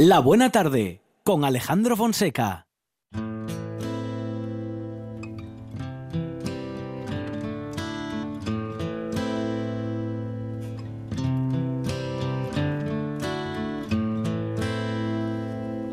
[0.00, 2.68] La Buena Tarde con Alejandro Fonseca.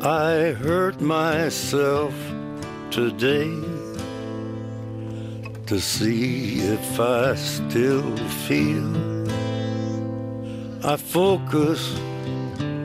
[0.03, 2.13] I hurt myself
[2.91, 3.59] today
[5.65, 8.15] to see if I still
[8.45, 8.85] feel.
[10.83, 11.99] I focus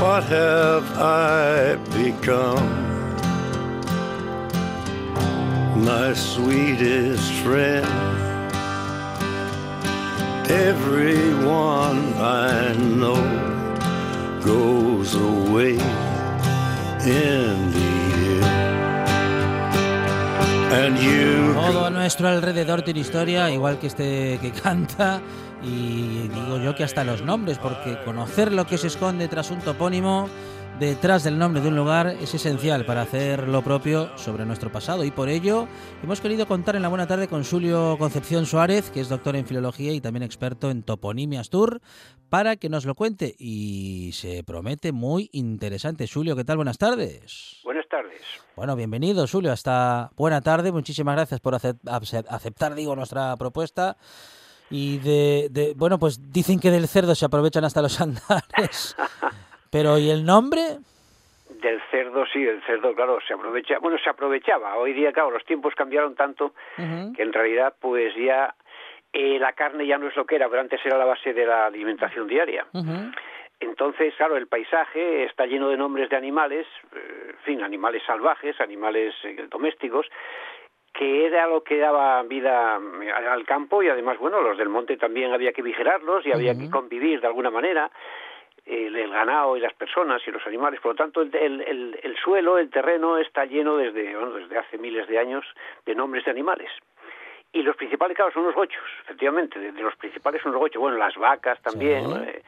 [0.00, 2.66] What have I become?
[5.84, 7.86] My sweetest friend.
[10.50, 13.22] Everyone I know
[14.44, 15.78] goes away
[17.06, 18.05] in the
[20.76, 25.22] Todo a nuestro alrededor tiene historia, igual que este que canta.
[25.62, 29.60] Y digo yo que hasta los nombres, porque conocer lo que se esconde tras un
[29.60, 30.28] topónimo,
[30.78, 35.02] detrás del nombre de un lugar, es esencial para hacer lo propio sobre nuestro pasado.
[35.04, 35.66] Y por ello
[36.02, 39.46] hemos querido contar en la buena tarde con Julio Concepción Suárez, que es doctor en
[39.46, 41.80] filología y también experto en toponimias tour,
[42.28, 43.34] para que nos lo cuente.
[43.38, 46.06] Y se promete muy interesante.
[46.06, 46.56] Julio, ¿qué tal?
[46.56, 47.60] Buenas tardes.
[47.64, 48.42] Buenas tardes.
[48.56, 50.72] Bueno, bienvenido, Julio, hasta buena tarde.
[50.72, 53.96] Muchísimas gracias por acep- acep- aceptar, digo, nuestra propuesta.
[54.70, 58.96] Y de, de- bueno, pues dicen que del cerdo se aprovechan hasta los andares.
[59.70, 60.78] Pero, ¿y el nombre?
[61.62, 64.76] Del cerdo, sí, el cerdo, claro, se aprovecha, bueno, se aprovechaba.
[64.76, 68.54] Hoy día, claro, los tiempos cambiaron tanto que en realidad, pues ya
[69.12, 71.46] eh, la carne ya no es lo que era, pero antes era la base de
[71.46, 72.66] la alimentación diaria.
[73.60, 78.60] Entonces, claro, el paisaje está lleno de nombres de animales, eh, en fin, animales salvajes,
[78.60, 80.06] animales eh, domésticos,
[80.92, 84.96] que era lo que daba vida eh, al campo y además, bueno, los del monte
[84.96, 87.90] también había que vigilarlos y había que convivir de alguna manera
[88.66, 90.80] el, el ganado y las personas y los animales.
[90.80, 94.58] Por lo tanto, el, el, el- el suelo, el terreno está lleno desde, bueno, desde
[94.58, 95.44] hace miles de años
[95.86, 96.70] de nombres de animales.
[97.52, 99.58] Y los principales, claro, son los gochos, efectivamente.
[99.58, 100.80] De, de los principales son los gochos.
[100.80, 102.22] Bueno, las vacas también, Sí.
[102.26, 102.42] eh,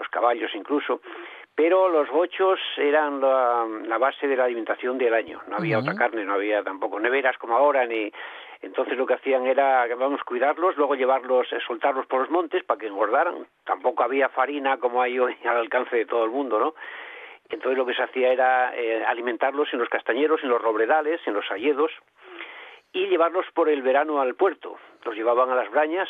[0.00, 1.00] los caballos incluso.
[1.54, 5.42] Pero los gochos eran la, la base de la alimentación del año.
[5.46, 8.10] No había otra carne, no había tampoco neveras como ahora, ni...
[8.62, 12.78] Entonces lo que hacían era, vamos, cuidarlos, luego llevarlos, eh, soltarlos por los montes para
[12.78, 13.46] que engordaran.
[13.64, 16.74] Tampoco había farina como hay hoy al alcance de todo el mundo, ¿no?
[17.48, 21.34] Entonces lo que se hacía era eh, alimentarlos en los castañeros, en los robledales, en
[21.34, 21.90] los hayedos
[22.92, 24.76] y llevarlos por el verano al puerto.
[25.04, 26.08] Los llevaban a las brañas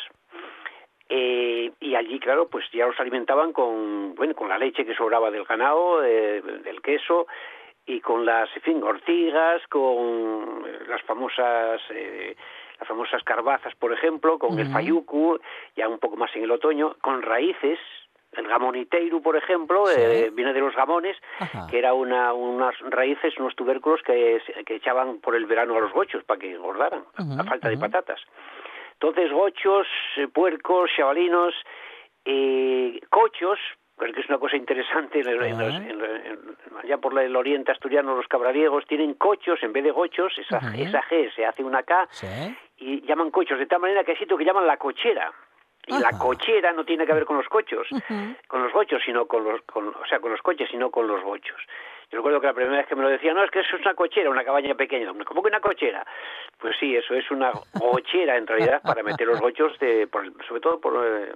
[1.13, 5.29] eh, y allí, claro, pues ya los alimentaban con, bueno, con la leche que sobraba
[5.29, 7.27] del ganado, eh, del queso
[7.85, 12.35] y con las, en fin, ortigas, con eh, las famosas eh,
[12.79, 15.37] las famosas carbazas, por ejemplo, con el fayucu,
[15.75, 17.77] ya un poco más en el otoño, con raíces,
[18.31, 19.99] el gamoniteiru, por ejemplo, Sí.
[20.01, 21.67] eh, viene de los gamones, Ajá.
[21.69, 25.91] que era una, unas raíces, unos tubérculos que, que echaban por el verano a los
[25.91, 28.19] gochos para que engordaran, a- Ujú, a falta de patatas.
[29.03, 31.55] Entonces, gochos, eh, puercos, chavalinos,
[32.23, 33.57] eh, cochos,
[33.95, 38.15] porque es una cosa interesante, en el- en los- en allá por el oriente asturiano
[38.15, 42.07] los cabrariegos tienen cochos en vez de gochos, esa, esa G se hace una K
[42.11, 42.27] Sí.
[42.77, 45.31] y llaman cochos, de tal manera que hay sitio que llaman la cochera.
[45.87, 47.87] Y la cochera no tiene que ver con los cochos,
[48.47, 51.23] con los gochos, sino con los, con, o sea, con los coches, sino con los
[51.23, 51.59] gochos.
[52.11, 53.81] Yo recuerdo que la primera vez que me lo decía, no, es que eso es
[53.81, 55.11] una cochera, una cabaña pequeña.
[55.25, 56.05] ¿Cómo que una cochera?
[56.59, 60.59] Pues sí, eso es una gochera en realidad para meter los gochos, de, por sobre
[60.61, 61.33] todo por, eh,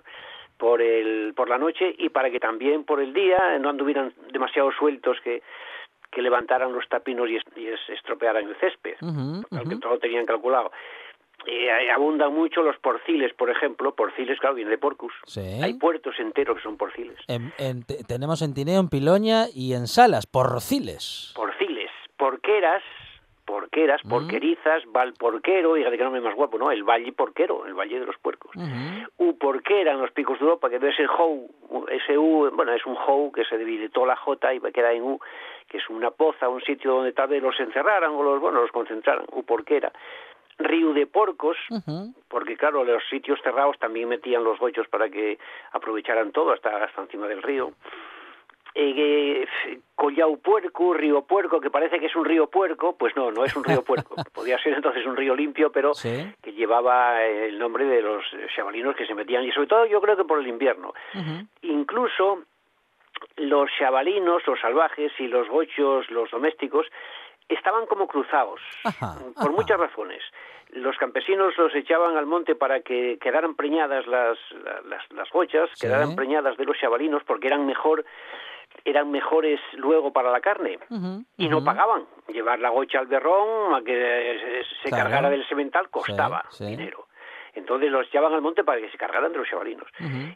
[0.58, 4.72] por, el, por la noche y para que también por el día no anduvieran demasiado
[4.74, 5.42] sueltos que,
[6.12, 8.96] que levantaran los tapinos y, es- y es- estropearan el césped,
[9.52, 10.72] al que todo lo tenían calculado.
[11.48, 13.94] Eh, abundan mucho los porciles, por ejemplo.
[13.94, 15.14] Porciles, claro, viene de porcus.
[15.26, 15.42] Sí.
[15.62, 17.18] Hay puertos enteros que son porciles.
[17.28, 21.34] En- en- te- tenemos en Tineo, en Piloña y en Salas, porciles.
[21.36, 22.82] Porciles, porqueras,
[23.46, 24.10] porqueras, Mm.
[24.10, 26.72] porquerizas, valporquero, fíjate que nombre más guapo, ¿no?
[26.72, 28.52] El valle porquero, el valle de los puercos.
[29.18, 31.48] U porquera en los picos de Europa, que debe ser how,
[31.92, 35.20] ese U, bueno, es un how que se debilitó la J y queda en U,
[35.68, 38.72] que es una poza, un sitio donde tal vez los encerraran o los, bueno, los
[38.72, 39.92] concentraran, U porquera.
[40.58, 41.58] Río de Porcos,
[42.30, 45.38] porque claro, los sitios cerrados también metían los gochos para que
[45.74, 47.74] aprovecharan todo hasta, hasta encima del río.
[48.78, 49.48] Eh,
[49.96, 53.56] Collao Puerco, Río Puerco, que parece que es un río puerco, pues no, no es
[53.56, 54.16] un río puerco.
[54.34, 56.26] Podía ser entonces un río limpio, pero Sí.
[56.42, 58.24] que llevaba el nombre de los
[58.54, 60.94] chavalinos que se metían, y sobre todo yo creo que por el invierno.
[61.62, 62.44] Incluso
[63.38, 66.86] los chavalinos, los salvajes y los gochos, los domésticos,
[67.50, 69.50] estaban como cruzados, Ajá, por ajá.
[69.52, 70.22] muchas razones.
[70.70, 75.70] Los campesinos los echaban al monte para que quedaran preñadas las, la- las, las gochas,
[75.76, 75.86] Sí.
[75.88, 78.04] quedaran preñadas de los chavalinos, porque eran mejor
[78.84, 80.80] eran mejores luego para la carne
[81.38, 82.06] y no pagaban.
[82.28, 85.04] Llevar la gocha al berrón a que se- se Claro.
[85.06, 86.72] cargara del semental costaba Sí, sí.
[86.72, 87.06] dinero.
[87.56, 89.88] Entonces los echaban al monte para que se cargaran de los chavalinos.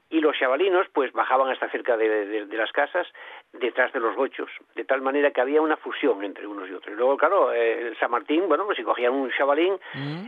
[0.09, 3.07] Y los chavalinos pues bajaban hasta cerca de, de- de las casas
[3.53, 6.93] detrás de los gochos, de tal manera que había una fusión entre unos y otros.
[6.93, 9.77] Y luego, claro, eh, el San Martín, bueno, pues si cogían un chavalín,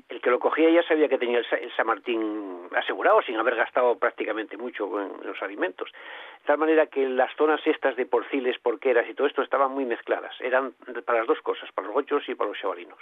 [0.10, 3.38] el que lo cogía ya sabía que tenía el, Sa- el San Martín asegurado sin
[3.38, 5.90] haber gastado prácticamente mucho en los alimentos.
[5.92, 9.86] De tal manera que las zonas estas de porciles, porqueras y todo esto estaban muy
[9.86, 10.36] mezcladas.
[10.42, 10.74] Eran
[11.06, 13.00] para las dos cosas, para los gochos y para los chavalinos.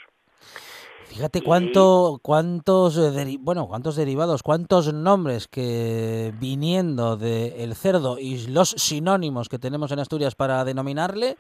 [1.10, 8.48] Fíjate cuánto, cuántos, eh, deri- bueno, cuántos derivados, cuántos nombres que viniendo del cerdo y
[8.48, 11.36] los sinónimos que tenemos en Asturias para denominarle,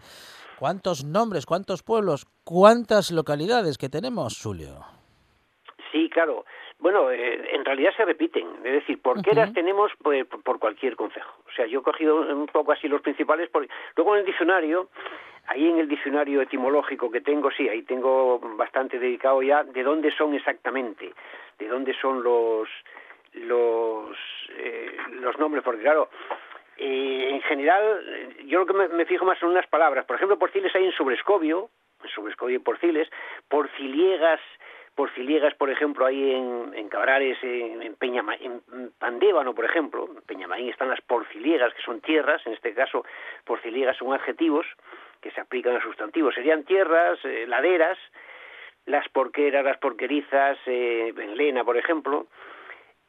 [0.57, 4.83] cuántos nombres, cuántos pueblos, cuántas localidades que tenemos, Julio.
[5.91, 6.45] Sí, claro.
[6.79, 8.47] Bueno, eh, en realidad se repiten.
[8.63, 9.53] Es decir, porqueras Ujú.
[9.55, 11.29] tenemos pues, por, por cualquier concejo.
[11.47, 13.49] O sea, yo he cogido un poco así los principales.
[13.51, 13.67] Porque...
[13.97, 14.89] Luego en el diccionario,
[15.49, 20.11] ahí en el diccionario etimológico que tengo, sí, ahí tengo bastante dedicado ya de dónde
[20.11, 21.11] son exactamente,
[21.57, 22.69] de dónde son los
[23.33, 24.17] los
[24.57, 26.09] eh, los nombres, porque claro,
[26.77, 30.05] eh, en general, yo lo que me, fijo más son unas palabras.
[30.05, 31.69] Por ejemplo, porciles hay en sobrescobio,
[32.03, 33.09] en sobrescobio y porciles,
[33.47, 34.39] porciliegas,
[34.95, 38.61] porciliegas, por ejemplo, hay en, en Cabrales, en, en, Peñama, en
[38.99, 43.03] Pandébano, por ejemplo, en Peñamaín están las porciliegas, que son tierras, en este caso,
[43.45, 44.65] porciliegas son adjetivos
[45.21, 46.35] que se aplican a sustantivos.
[46.35, 47.97] Serían tierras, eh, laderas,
[48.85, 52.27] las porqueras, las porquerizas, eh, en Lena, por ejemplo,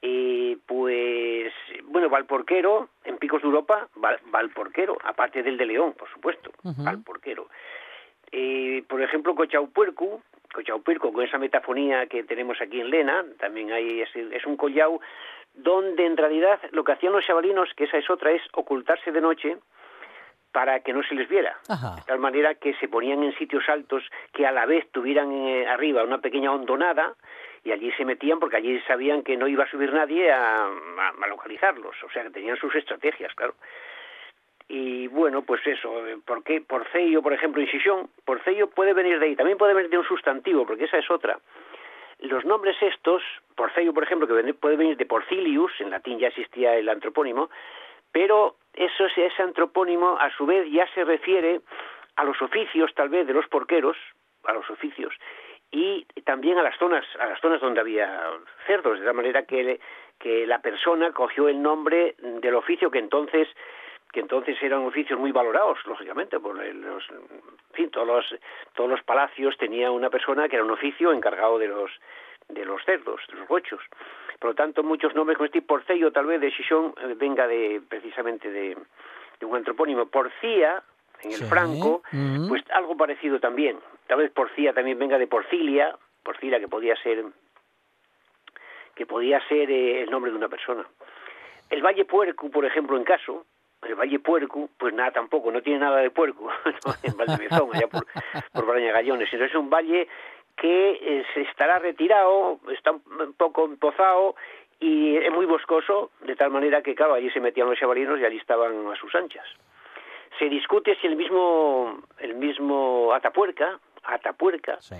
[0.02, 1.52] eh, pues,
[1.84, 6.82] bueno, Valporquero, en Picos de Europa, Val, Valporquero, aparte del de León, por supuesto, Ujú.
[6.82, 7.48] Valporquero.
[8.32, 10.22] Eh, por ejemplo, Cochaupuercu,
[10.52, 15.00] Cochaupuerco, con esa metafonía que tenemos aquí en Lena, también hay, es, es un collau
[15.54, 19.20] donde en realidad lo que hacían los chavalinos, que esa es otra, es ocultarse de
[19.20, 19.58] noche
[20.52, 21.56] para que no se les viera.
[21.68, 21.96] Ajá.
[21.96, 24.02] De tal manera que se ponían en sitios altos
[24.32, 27.14] que a la vez tuvieran eh, arriba una pequeña hondonada
[27.64, 31.14] y allí se metían porque allí sabían que no iba a subir nadie a, a-
[31.22, 31.94] a localizarlos.
[32.02, 33.54] O sea, que tenían sus estrategias, claro.
[34.68, 36.60] Y bueno, pues eso, eh, ¿por qué?
[36.60, 40.64] Porcello, por ejemplo, incisión, porcello puede venir de ahí, también puede venir de un sustantivo,
[40.64, 41.38] porque esa es otra.
[42.20, 43.22] Los nombres estos,
[43.56, 47.50] porcello, por ejemplo, que puede venir de porcilius, en latín ya existía el antropónimo,
[48.12, 51.60] pero eso, ese antropónimo a su vez ya se refiere
[52.16, 53.96] a los oficios tal vez de los porqueros,
[54.44, 55.14] a los oficios,
[55.70, 58.30] y también a las zonas, a las zonas donde había
[58.66, 59.80] cerdos, de tal manera que,
[60.18, 63.48] que la persona cogió el nombre del oficio que entonces
[64.12, 68.40] que entonces eran oficios muy valorados, lógicamente, por los, en fin, todos los,
[68.74, 71.92] todos los palacios tenía una persona que era un oficio encargado de los
[72.48, 73.80] de los cerdos, de los bochos.
[74.40, 77.80] Por lo tanto, muchos nombres como este porcello, tal vez de Chichón, eh, venga de
[77.88, 78.76] precisamente de,
[79.38, 80.06] de un antropónimo.
[80.06, 80.82] Porcía,
[81.22, 81.44] en el Sí.
[81.44, 82.02] Franco,
[82.48, 83.78] pues algo parecido también.
[84.06, 85.94] Tal vez porcía también venga de porcilia,
[86.24, 87.22] porcilia que podía ser
[88.94, 90.84] que podía ser eh, el nombre de una persona.
[91.70, 93.46] El Valle Puerco, por ejemplo, en caso,
[93.82, 96.50] el Valle Puerco, pues nada tampoco, no tiene nada de puerco,
[96.86, 96.92] ¿no?
[97.02, 98.04] en Valdemezón, allá por,
[98.52, 99.28] por Baraña Gallones.
[99.32, 100.06] Entonces es un valle
[100.60, 104.34] que eh, se estará retirado, está un poco empozado
[104.78, 108.24] y es muy boscoso, de tal manera que, claro, allí se metían los chavalinos y
[108.26, 109.44] allí estaban a sus anchas.
[110.38, 114.94] Se discute si el mismo, el mismo Atapuerca, Atapuerca, Sí.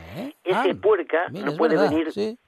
[0.44, 2.38] ese Ah, puerca mira, no puede verdad, venir sí.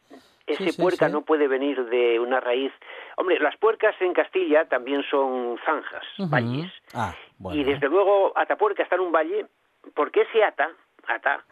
[0.46, 2.72] ese Sí, puerca no puede venir de una raíz.
[3.16, 6.72] Hombre, las puercas en Castilla también son zanjas, valles.
[6.94, 7.60] Ah, bueno.
[7.60, 9.46] Y desde luego Atapuerca está en un valle,
[9.94, 10.70] porque ese ata,
[11.06, 11.44] ata,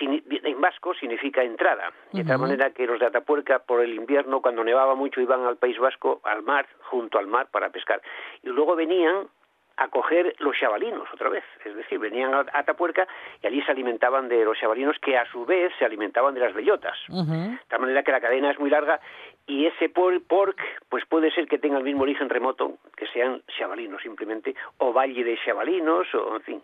[0.00, 1.92] en vasco significa entrada.
[2.12, 5.56] De tal manera que los de Atapuerca por el invierno, cuando nevaba mucho, iban al
[5.56, 8.00] País Vasco, al mar, junto al mar, para pescar.
[8.42, 9.28] Y luego venían
[9.76, 11.44] a coger los chavalinos otra vez.
[11.64, 13.06] Es decir, venían a Atapuerca
[13.42, 16.54] y allí se alimentaban de los chavalinos que a su vez se alimentaban de las
[16.54, 16.96] bellotas.
[17.08, 19.00] De tal manera que la cadena es muy larga
[19.46, 23.42] y ese por, porc pues puede ser que tenga el mismo origen remoto, que sean
[23.58, 26.62] chavalinos simplemente, o valle de chavalinos, o en fin.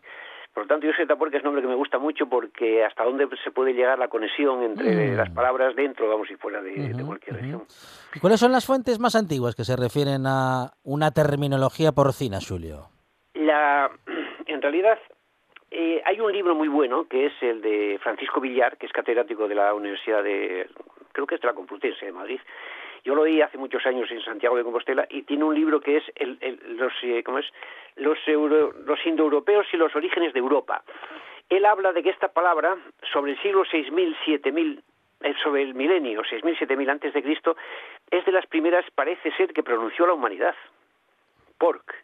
[0.52, 3.04] Por lo tanto, yo sé Tapuerca es un nombre que me gusta mucho porque hasta
[3.04, 5.16] dónde se puede llegar la conexión entre Mm.
[5.16, 7.62] las palabras dentro, vamos, y fuera de, cualquier región.
[8.14, 12.88] ¿Y cuáles son las fuentes más antiguas que se refieren a una terminología porcina, Julio?
[13.34, 13.90] La,
[14.46, 14.98] en realidad,
[15.70, 19.46] eh, hay un libro muy bueno que es el de Francisco Villar, que es catedrático
[19.46, 20.68] de la Universidad de,
[21.12, 22.40] creo que es de la Complutense de Madrid.
[23.04, 25.98] Yo lo oí hace muchos años en Santiago de Compostela y tiene un libro que
[25.98, 26.38] es, el,
[26.76, 27.46] los, eh, ¿cómo es?
[27.96, 30.82] Los, los indoeuropeos y los orígenes de Europa.
[31.48, 32.76] Él habla de que esta palabra,
[33.12, 34.82] sobre el siglo 6000, 7000,
[35.22, 37.56] eh, sobre el milenio 6000, 7000 antes de Cristo,
[38.10, 40.54] es de las primeras, parece ser, que pronunció la humanidad.
[41.58, 41.94] Pork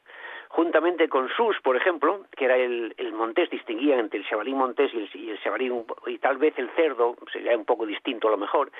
[0.48, 4.92] juntamente con sus, por ejemplo, que era el, el montés, distinguían entre el chavalín montés
[4.94, 8.30] y el, y el chavalín, y tal vez el cerdo, sería un poco distinto a
[8.30, 8.70] lo mejor,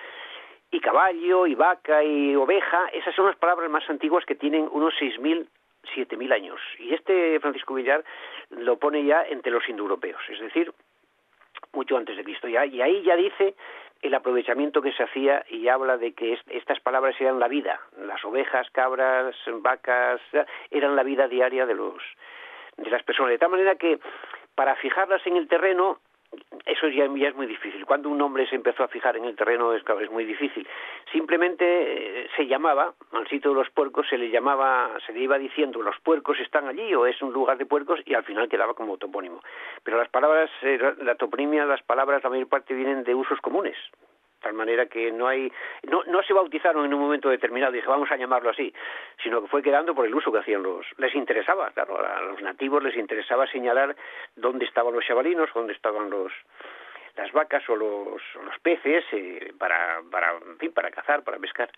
[0.71, 4.95] y caballo, y vaca, y oveja, esas son las palabras más antiguas que tienen unos
[4.95, 5.47] 6.000,
[5.95, 6.61] 7.000 años.
[6.79, 8.05] Y este Francisco Villar
[8.51, 10.73] lo pone ya entre los indoeuropeos, es decir,
[11.73, 12.49] mucho antes de Cristo.
[12.49, 13.55] Y ahí ya dice
[14.03, 18.25] el aprovechamiento que se hacía y habla de que estas palabras eran la vida, las
[18.25, 20.21] ovejas, cabras, vacas,
[20.71, 22.03] eran la vida diaria de los
[22.77, 23.99] de las personas, de tal manera que
[24.55, 25.99] para fijarlas en el terreno
[26.65, 27.87] eso ya, es muy difícil.
[27.87, 30.67] Cuando un hombre se empezó a fijar en el terreno es, muy difícil.
[31.13, 35.39] Simplemente eh, se llamaba, al sitio de los puercos se le llamaba, se le iba
[35.39, 38.75] diciendo los puercos están allí o es un lugar de puercos y al final quedaba
[38.75, 39.41] como topónimo.
[39.85, 43.77] Pero las palabras, eh, la toponimia, las palabras, la mayor parte vienen de usos comunes
[44.41, 45.51] tal manera que no hay
[45.85, 48.73] no, no se bautizaron en un momento determinado y dije vamos a llamarlo así
[49.23, 52.41] sino que fue quedando por el uso que hacían los les interesaba claro a los
[52.43, 53.97] nativos les interesaba señalar
[54.35, 56.33] dónde estaban los chavalinos dónde estaban los
[57.17, 61.71] las vacas o los, los peces eh, para para en fin, para cazar para pescar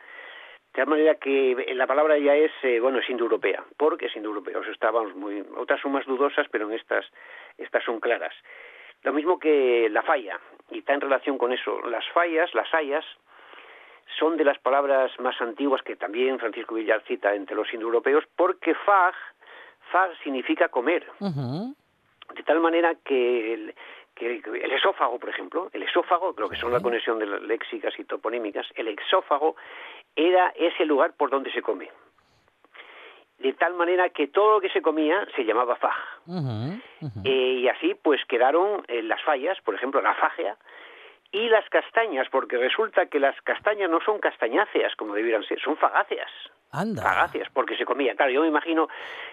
[0.79, 4.59] de tal manera que la palabra ya es, eh, bueno, es indoeuropea, porque es indoeuropea.
[4.59, 7.05] O estábamos muy, otras son más dudosas, pero en estas,
[7.57, 8.35] estas son claras.
[9.03, 10.39] Lo mismo que la falla,
[10.71, 11.81] y está en relación con eso.
[11.89, 13.05] Las fallas, las hayas,
[14.19, 18.75] son de las palabras más antiguas que también Francisco Villar cita entre los indoeuropeos, porque
[18.75, 19.15] fag,
[19.93, 21.07] fag significa comer.
[21.21, 23.75] De tal manera que el,
[24.15, 27.99] que el esófago, por ejemplo, el esófago, lo que son la conexión de las léxicas
[27.99, 29.57] y toponímicas, el exófago
[30.17, 31.91] era ese lugar por donde se come.
[33.39, 35.95] De tal manera que todo lo que se comía se llamaba faj.
[37.25, 40.57] Eh, y así pues quedaron eh, las fallas, por ejemplo la fagia,
[41.31, 45.77] y las castañas, porque resulta que las castañas no son castañáceas como debieran ser, son
[45.77, 46.31] fagáceas.
[46.71, 47.03] Anda.
[47.03, 48.15] Fagáceas, porque se comía.
[48.15, 48.89] Claro, yo me imagino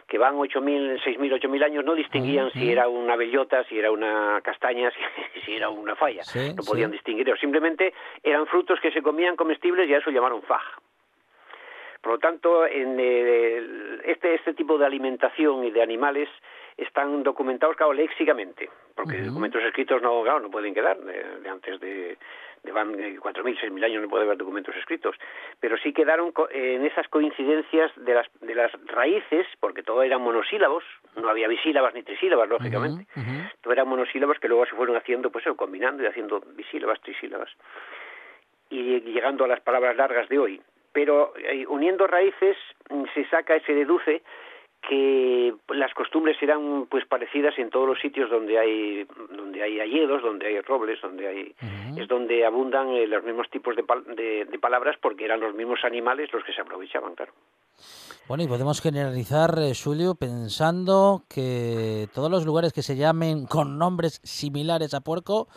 [0.07, 4.39] que van 8.000, 6.000, 8.000 años, no distinguían si era una bellota, si era una
[4.41, 4.89] castaña,
[5.45, 6.21] si, era una falla.
[6.55, 7.27] no podían distinguir.
[7.39, 7.93] Simplemente
[8.23, 10.63] eran frutos que se comían comestibles y a eso llamaron faj.
[12.05, 12.99] Por lo tanto, en
[14.03, 16.29] este, este tipo de alimentación y de animales
[16.77, 22.15] están documentados, claro, léxicamente, porque documentos escritos no, claro, no pueden quedar, de, antes de,
[22.61, 25.15] de van 4.000, eh, 6.000 años no puede haber documentos escritos,
[25.59, 30.83] pero sí quedaron en esas coincidencias de las, de las raíces, porque todo eran monosílabos,
[31.15, 33.07] no había bisílabas ni trisílabas, lógicamente,
[33.61, 37.49] todo eran monosílabos que luego se fueron haciendo, pues eso, combinando y haciendo bisílabas, trisílabas,
[38.69, 40.61] y llegando a las palabras largas de hoy
[40.95, 42.55] pero eh, uniendo raíces
[42.89, 44.23] mm, se saca, se deduce
[44.87, 50.21] que las costumbres serán pues parecidas en todos los sitios donde hay donde hay hayedos,
[50.21, 51.55] donde hay robles, donde hay
[51.97, 56.31] es donde abundan eh, los mismos tipos de, de, palabras porque eran los mismos animales
[56.31, 57.33] los que se aprovechaban, claro.
[58.27, 63.77] Bueno, y podemos generalizar, eh, Julio, pensando que todos los lugares que se llamen con
[63.77, 65.47] nombres similares a puerco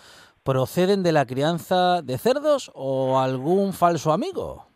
[0.43, 4.68] proceden de la crianza de cerdos o algún falso amigo.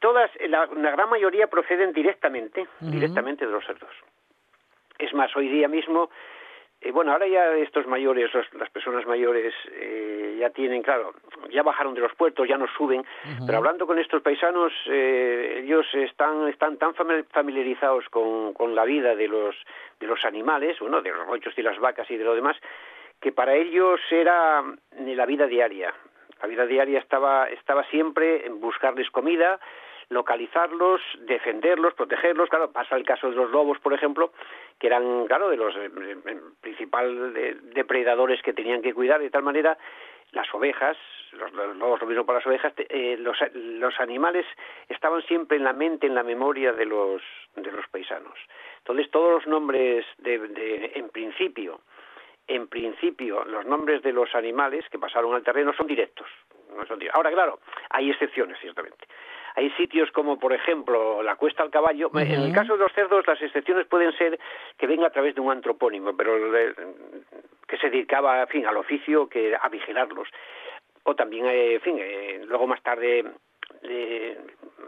[0.00, 3.90] Todas, la, gran mayoría proceden directamente, directamente de los cerdos.
[4.98, 6.10] Es más, hoy día mismo,
[6.80, 11.12] eh, bueno, ahora ya estos mayores, las personas mayores, eh, ya tienen, claro,
[11.50, 13.04] ya bajaron de los puertos, ya no suben,
[13.44, 19.16] pero hablando con estos paisanos, eh, ellos están, están tan familiarizados con, con la vida
[19.16, 19.56] de los,
[19.98, 22.56] de los animales, bueno, de los rochos y las vacas y de lo demás,
[23.20, 24.62] que para ellos era
[24.96, 25.92] la vida diaria.
[26.40, 29.58] La vida diaria estaba, estaba siempre en buscarles comida,
[30.10, 32.48] localizarlos, defenderlos, protegerlos.
[32.48, 34.32] Claro, pasa el caso de los lobos, por ejemplo,
[34.78, 35.90] que eran, claro, de los eh,
[36.26, 39.76] eh, principales depredadores que tenían que cuidar, de tal manera
[40.32, 40.96] las ovejas,
[41.32, 44.44] los, lobos lo mismo para las ovejas, eh, los, los, animales
[44.88, 47.22] estaban siempre en la mente, en la memoria de los,
[47.56, 48.38] de los paisanos.
[48.78, 51.80] Entonces todos los nombres de, de en principio
[52.48, 56.26] en principio, los nombres de los animales que pasaron al terreno son directos.
[57.12, 57.60] Ahora, claro,
[57.90, 59.06] hay excepciones, ciertamente.
[59.54, 62.10] Hay sitios como, por ejemplo, la Cuesta al Caballo.
[62.14, 64.38] En el caso de los cerdos, las excepciones pueden ser
[64.76, 66.32] que venga a través de un antropónimo, pero
[67.66, 70.28] que se dedicaba, en fin, al oficio, que a vigilarlos.
[71.04, 73.24] O también, eh, en fin, eh, luego más tarde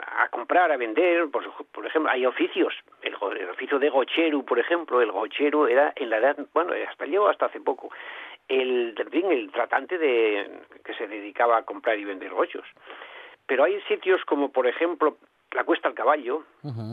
[0.06, 4.58] a comprar, a vender, por, por ejemplo, hay oficios, el, el, oficio de gochero, por
[4.58, 7.90] ejemplo, el gochero era en la edad, bueno, hasta llegó hasta hace poco,
[8.48, 10.50] el, en fin, el tratante de
[10.84, 12.66] que se dedicaba a comprar y vender gochos.
[13.50, 15.16] Pero hay sitios como, por ejemplo,
[15.50, 16.44] la Cuesta al Caballo,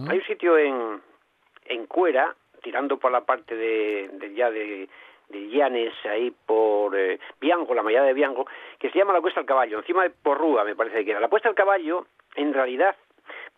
[0.10, 1.00] hay un sitio en,
[1.66, 2.34] en Cuera,
[2.64, 4.90] tirando por la parte de, de ya de,
[5.30, 8.48] de Llanes, ahí por eh, Bianco, la mallada de Bianco,
[8.80, 11.20] que se llama la Cuesta al Caballo, encima de Porrúa me parece que era.
[11.20, 12.96] La Cuesta al Caballo, en realidad,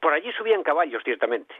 [0.01, 1.56] por allí subían caballos, ciertamente.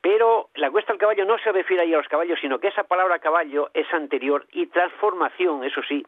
[0.00, 2.82] Pero la cuesta al caballo no se refiere ahí a los caballos, sino que esa
[2.82, 6.04] palabra caballo es anterior y transformación, eso sí,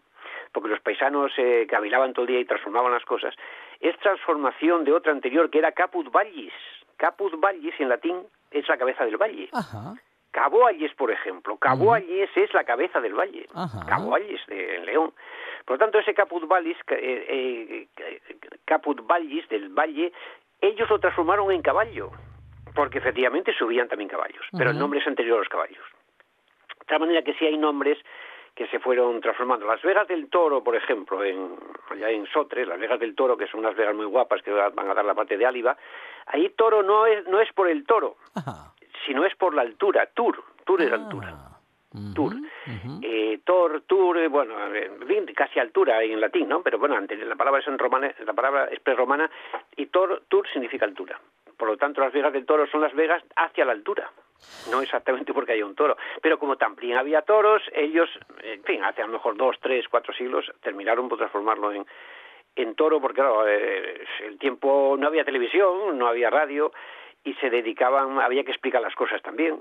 [0.54, 3.34] porque los paisanos eh, cavilaban todo el día y transformaban las cosas,
[3.80, 6.54] es transformación de otra anterior que era caput vallis.
[6.96, 9.50] Caput vallis en latín es la cabeza del valle.
[9.52, 9.94] Ajá.
[10.96, 11.56] Por ejemplo.
[11.56, 13.46] Caboalles es la cabeza del valle.
[13.86, 15.12] Caboalles de en León.
[15.64, 18.28] Por lo tanto, ese Caput Vallis, eh, eh,
[18.64, 20.12] Caput Vallis del valle,
[20.60, 22.10] ellos lo transformaron en caballo,
[22.74, 25.84] porque efectivamente subían también caballos, pero el nombre es anterior a los caballos.
[26.80, 27.98] De tal manera que sí hay nombres
[28.54, 29.66] que se fueron transformando.
[29.66, 31.56] Las Vegas del Toro, por ejemplo, en,
[31.90, 34.88] allá en Sotres, las Vegas del Toro, que son unas vegas muy guapas que van
[34.90, 35.76] a dar la parte de Áliva,
[36.26, 38.72] ahí toro no es, no es por el toro, Ajá.
[39.06, 41.30] sino es por la altura, Tur, Tur es altura.
[41.32, 41.50] Ah.
[41.94, 42.34] Ujú, Tur.
[42.34, 43.00] ujú.
[43.02, 46.60] Eh, tor, tur, eh, bueno, en fin, casi altura en latín, ¿no?
[46.60, 49.30] Pero bueno, antes la palabra es en romana, la palabra es prerromana
[49.76, 51.20] y tor, tur significa altura.
[51.56, 54.10] Por lo tanto, las vegas del toro son las vegas hacia la altura.
[54.70, 55.96] No exactamente porque haya un toro.
[56.22, 58.08] Pero como también había toros, ellos,
[58.42, 61.86] en fin, hace a lo mejor dos, tres, cuatro siglos, terminaron por transformarlo en,
[62.56, 66.72] en toro, porque claro, eh, el tiempo no había televisión, no había radio,
[67.24, 69.60] y se dedicaban, había que explicar las cosas también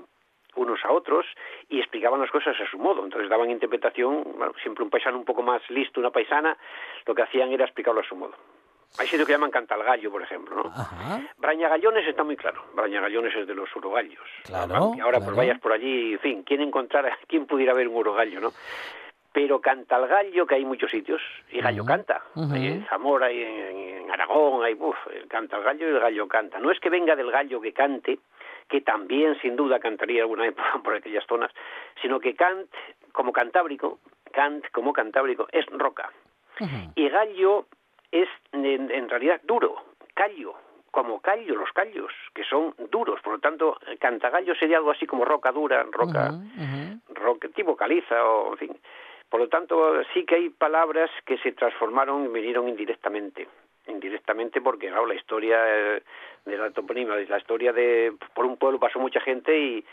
[0.56, 1.26] unos a otros
[1.68, 3.04] y explicaban las cosas a su modo.
[3.04, 4.24] Entonces daban interpretación,
[4.62, 6.56] siempre un paisano un poco más listo, una paisana,
[7.06, 8.34] lo que hacían era explicarlo a su modo.
[8.96, 10.70] Hay sitios que llaman cantalgallo, por ejemplo, ¿no?
[10.70, 11.20] Ajá.
[11.38, 12.64] Brañagallones está muy claro.
[12.74, 14.22] Brañagallones es de los urogallos.
[14.44, 15.24] Claro, ahora claro.
[15.24, 18.52] pues vayas por allí, en fin, ¿quién encontrara, quién pudiera ver un urogallo, no?
[19.32, 21.20] Pero canta el gallo, que hay muchos sitios,
[21.50, 22.22] y gallo Ujú, canta.
[22.36, 22.54] ujú.
[22.54, 25.98] Hay en Zamora, hay en, en Aragón, hay, uf, el canta el gallo y el
[25.98, 26.60] gallo canta.
[26.60, 28.20] No es que venga del gallo que cante,
[28.68, 31.50] que también sin duda cantaría alguna vez por, aquellas zonas,
[32.00, 32.70] sino que cant,
[33.10, 33.98] como cantábrico,
[34.30, 36.12] cant como cantábrico, es roca.
[36.60, 36.92] Ujú.
[36.94, 37.66] Y gallo
[38.14, 39.74] es en, en realidad duro,
[40.14, 40.54] callo,
[40.94, 43.20] como callo, los callos, que son duros.
[43.20, 46.30] Por lo tanto, cantagallo sería algo así como roca dura, roca,
[47.08, 48.80] roca tipo caliza, o en fin.
[49.28, 53.48] Por lo tanto, sí que hay palabras que se transformaron y vinieron indirectamente.
[53.88, 56.02] Indirectamente porque, claro, la historia eh,
[56.44, 58.14] de la toponimia, la historia de...
[58.32, 59.84] Por un pueblo pasó mucha gente y,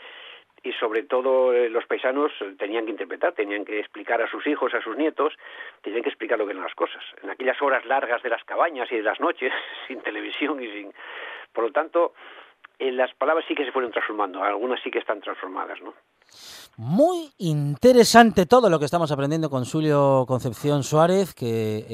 [0.62, 4.72] y sobre todo eh, los paisanos tenían que interpretar, tenían que explicar a sus hijos,
[4.74, 5.34] a sus nietos,
[5.82, 7.02] tenían que explicar lo que eran las cosas.
[7.22, 9.52] En aquellas horas largas de las cabañas y de las noches,
[9.86, 10.92] sin televisión y sin...
[11.52, 12.14] Por lo tanto,
[12.90, 15.94] las palabras sí que se fueron transformando, algunas sí que están transformadas, ¿no?
[16.78, 21.84] Muy interesante todo lo que estamos aprendiendo con Julio Concepción Suárez, que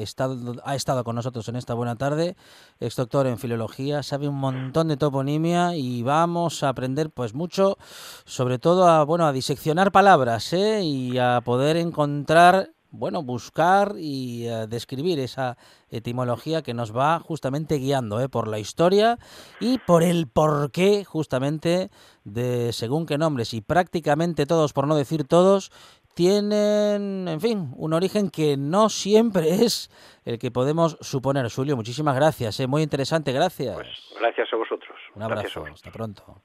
[0.63, 2.35] ha estado con nosotros en esta buena tarde,
[2.79, 7.75] ex doctor en filología, sabe un montón de toponimia y vamos a aprender pues mucho,
[8.23, 10.81] sobre todo a bueno a diseccionar palabras ¿eh?
[10.81, 15.57] y a poder encontrar bueno, buscar y eh, describir esa
[15.89, 18.29] etimología que nos va justamente guiando ¿eh?
[18.29, 19.17] por la historia
[19.59, 21.89] y por el porqué justamente
[22.23, 25.71] de según qué nombres y prácticamente todos, por no decir todos,
[26.15, 29.89] tienen, en fin, un origen que no siempre es
[30.25, 31.49] el que podemos suponer.
[31.51, 32.67] Julio, muchísimas gracias, ¿eh?
[32.67, 33.75] muy interesante, gracias.
[33.75, 33.87] Pues
[34.19, 34.97] gracias a vosotros.
[35.15, 35.73] un abrazo, vosotros.
[35.75, 36.41] hasta pronto.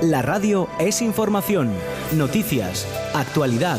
[0.00, 1.72] La radio es información,
[2.14, 3.78] noticias, actualidad.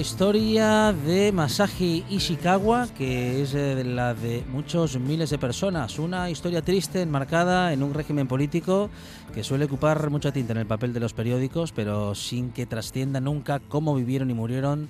[0.00, 5.98] Historia de Masaji Ishikawa, que es eh, la de muchos miles de personas.
[5.98, 8.88] Una historia triste enmarcada en un régimen político
[9.34, 13.20] que suele ocupar mucha tinta en el papel de los periódicos, pero sin que trascienda
[13.20, 14.88] nunca cómo vivieron y murieron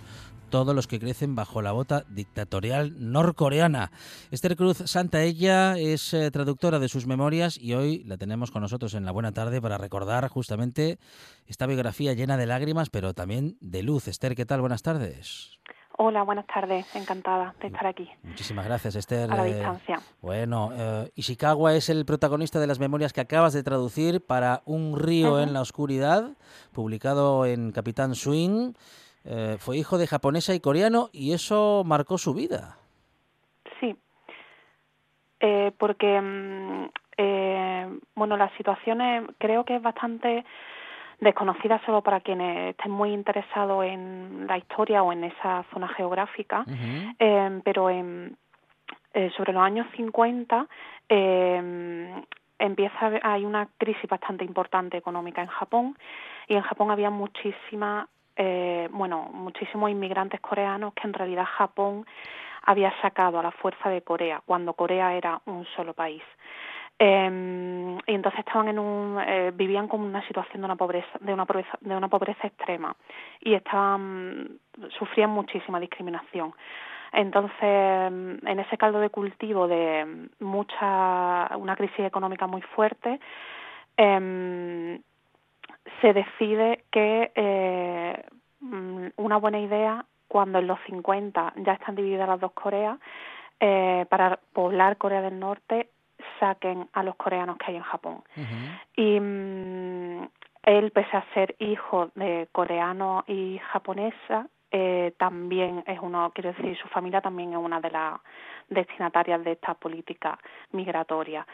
[0.51, 3.91] todos los que crecen bajo la bota dictatorial norcoreana.
[4.31, 8.63] Esther Cruz Santa ella es eh, traductora de sus memorias y hoy la tenemos con
[8.63, 10.99] nosotros en la buena tarde para recordar justamente
[11.47, 14.09] esta biografía llena de lágrimas, pero también de luz.
[14.09, 14.61] Esther, ¿qué tal?
[14.61, 15.59] Buenas tardes.
[16.03, 16.87] Hola, buenas tardes.
[16.97, 18.09] Encantada de estar aquí.
[18.23, 19.31] Muchísimas gracias, Esther.
[19.31, 20.01] A la Eh, distancia.
[20.23, 24.99] Bueno, eh, Ishikawa es el protagonista de las memorias que acabas de traducir para Un
[24.99, 25.39] río Ujú.
[25.41, 26.31] en la oscuridad,
[26.73, 28.73] publicado en Capitán Swing.
[29.25, 32.79] Eh, fue hijo de japonesa y coreano y eso marcó su vida.
[33.79, 33.97] Sí.
[35.41, 40.45] Eh, porque, mm, eh, bueno, la situación creo que es bastante
[41.21, 46.65] desconocida solo para quienes estén muy interesados en la historia o en esa zona geográfica.
[47.19, 48.37] Eh, pero en,
[49.13, 50.67] eh, sobre los años 50
[51.09, 52.23] eh,
[52.59, 55.97] empieza hay una crisis bastante importante económica en Japón
[56.49, 58.09] y en Japón había muchísima
[58.43, 62.07] eh, bueno muchísimos inmigrantes coreanos que en realidad Japón
[62.63, 66.23] había sacado a la fuerza de Corea cuando Corea era un solo país.
[66.99, 71.35] Eh, y entonces estaban en un eh, vivían con una situación de una pobreza de
[71.35, 72.97] una pobreza de una pobreza extrema
[73.41, 74.59] y estaban
[74.99, 76.55] sufrían muchísima discriminación.
[77.13, 83.21] Entonces en ese caldo de cultivo de mucha una crisis económica muy fuerte
[83.99, 84.99] em,
[86.01, 88.25] se decide que eh,
[88.61, 92.99] mm, una buena idea cuando en los 50 ya están divididas las dos Coreas
[93.59, 95.91] eh, para poblar Corea del Norte
[96.39, 98.23] saquen a los coreanos que hay en Japón.
[98.97, 100.29] Y mm,
[100.63, 106.77] él pese a ser hijo de coreano y japonesa eh, también es uno quiero decir
[106.79, 108.21] su familia también es una de las
[108.69, 110.39] destinatarias de esta política
[110.73, 111.47] migratoria.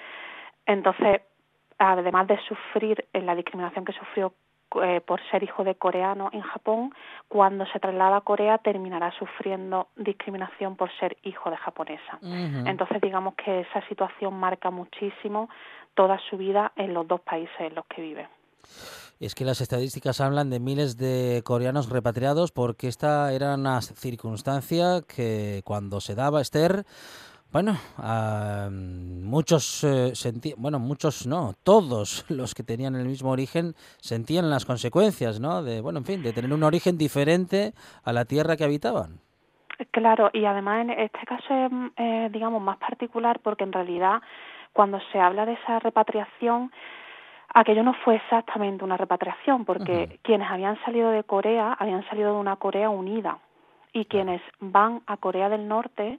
[0.67, 1.23] Entonces
[1.79, 4.33] además de sufrir eh, la discriminación que sufrió
[4.83, 6.93] eh, por ser hijo de coreano en Japón,
[7.29, 12.19] cuando se traslada a Corea terminará sufriendo discriminación por ser hijo de japonesa.
[12.21, 15.49] Entonces digamos que esa situación marca muchísimo
[15.95, 18.29] toda su vida en los dos países en los que vive.
[19.19, 25.01] Es que las estadísticas hablan de miles de coreanos repatriados porque esta era una circunstancia
[25.07, 26.85] que cuando se daba Esther,
[27.53, 30.13] bueno, ah, muchos eh,
[30.57, 35.63] bueno, muchos no, todos los que tenían el mismo origen sentían las consecuencias, ¿no?
[35.63, 37.73] De, bueno, en fin, de tener un origen diferente
[38.05, 39.21] a la tierra que habitaban.
[39.91, 44.23] Claro, y además en este caso es, eh, digamos, más particular porque en realidad
[44.73, 46.71] cuando se habla de esa repatriación,
[47.55, 52.39] aquello no fue exactamente una repatriación porque quienes habían salido de Corea habían salido de
[52.39, 53.39] una Corea unida
[53.93, 56.19] y quienes van a Corea del Norte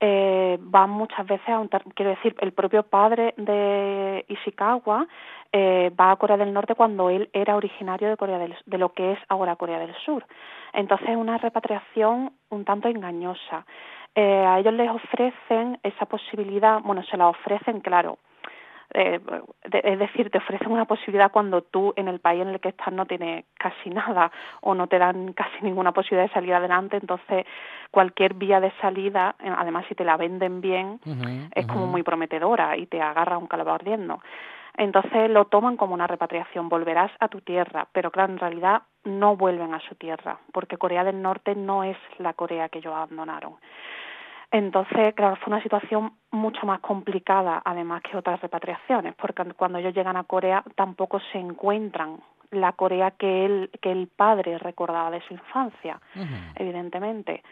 [0.00, 5.06] eh, van muchas veces a un quiero decir el propio padre de Ishikawa
[5.52, 8.94] eh, va a Corea del Norte cuando él era originario de Corea del de lo
[8.94, 10.24] que es ahora Corea del Sur.
[10.72, 13.66] Entonces es una repatriación un tanto engañosa.
[14.14, 18.18] Eh, a ellos les ofrecen esa posibilidad bueno se la ofrecen claro
[18.94, 19.20] eh,
[19.64, 22.70] de- es decir, te ofrecen una posibilidad cuando tú en el país en el que
[22.70, 26.96] estás no tienes casi nada o no te dan casi ninguna posibilidad de salir adelante,
[26.96, 27.46] entonces
[27.90, 31.00] cualquier vía de salida, eh, además si te la venden bien,
[31.54, 34.20] es como muy prometedora y te agarra un calor ardiendo.
[34.76, 39.36] Entonces lo toman como una repatriación, volverás a tu tierra, pero claro, en realidad no
[39.36, 43.54] vuelven a su tierra, porque Corea del Norte no es la Corea que ellos abandonaron.
[44.52, 49.94] Entonces, claro, fue una situación mucho más complicada, además que otras repatriaciones, porque cuando ellos
[49.94, 52.18] llegan a Corea tampoco se encuentran
[52.50, 56.00] la Corea que él, que el padre recordaba de su infancia,
[56.56, 57.42] evidentemente.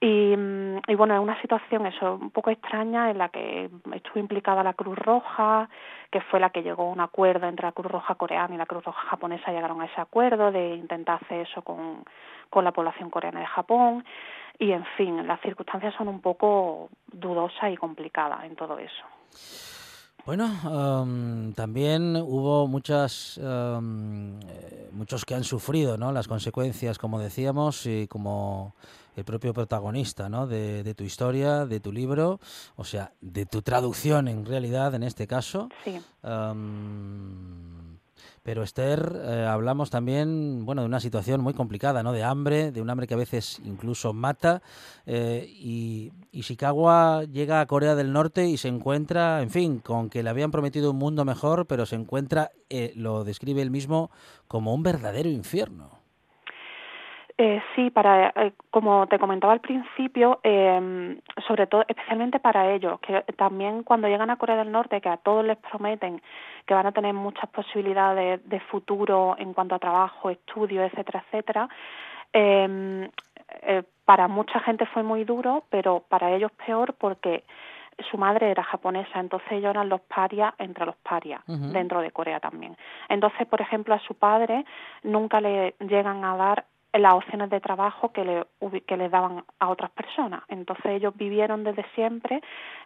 [0.00, 4.20] Y, mm, y bueno, es una situación eso un poco extraña en la que estuvo
[4.20, 5.68] implicada la Cruz Roja,
[6.10, 8.66] que fue la que llegó a un acuerdo entre la Cruz Roja coreana y la
[8.66, 12.04] Cruz Roja japonesa, llegaron a ese acuerdo de intentar hacer eso con,
[12.48, 14.04] con la población coreana de Japón.
[14.60, 19.04] Y en fin, las circunstancias son un poco dudosas y complicadas en todo eso.
[20.26, 26.12] Bueno, am, también hubo muchas, am, eh, muchos que han sufrido, ¿no?
[26.12, 28.74] Las consecuencias, como decíamos, y como
[29.18, 30.46] el propio protagonista, ¿no?
[30.46, 32.38] De, de tu historia, de tu libro,
[32.76, 35.68] o sea, de tu traducción en realidad, en este caso.
[35.84, 35.98] Sí.
[38.44, 42.12] Pero Esther, eh, hablamos también, bueno, de una situación muy complicada, ¿no?
[42.12, 44.62] De hambre, de un hambre que a veces incluso mata.
[45.04, 50.22] eh, y Ishikawa llega a Corea del Norte y se encuentra, en fin, con que
[50.22, 54.10] le habían prometido un mundo mejor, pero se encuentra, eh, lo describe él mismo,
[54.46, 55.97] como un verdadero infierno.
[57.40, 62.98] Eh, sí, para eh, como te comentaba al principio, eh, sobre todo, especialmente para ellos,
[62.98, 66.20] que también cuando llegan a Corea del Norte, que a todos les prometen
[66.66, 71.68] que van a tener muchas posibilidades de futuro en cuanto a trabajo, estudio, etcétera, etcétera.
[72.32, 73.08] Eh,
[73.62, 77.44] eh, para mucha gente fue muy duro, pero para ellos peor porque
[78.10, 82.38] su madre era japonesa, entonces ellos eran los parias entre los parias dentro de Corea
[82.38, 82.76] también.
[83.08, 84.64] Entonces, por ejemplo, a su padre
[85.02, 88.46] nunca le llegan a dar las opciones de trabajo que le
[88.86, 90.42] que les daban a otras personas.
[90.48, 92.40] Entonces ellos vivieron desde siempre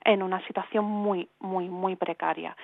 [0.04, 2.56] en una situación muy muy muy precaria.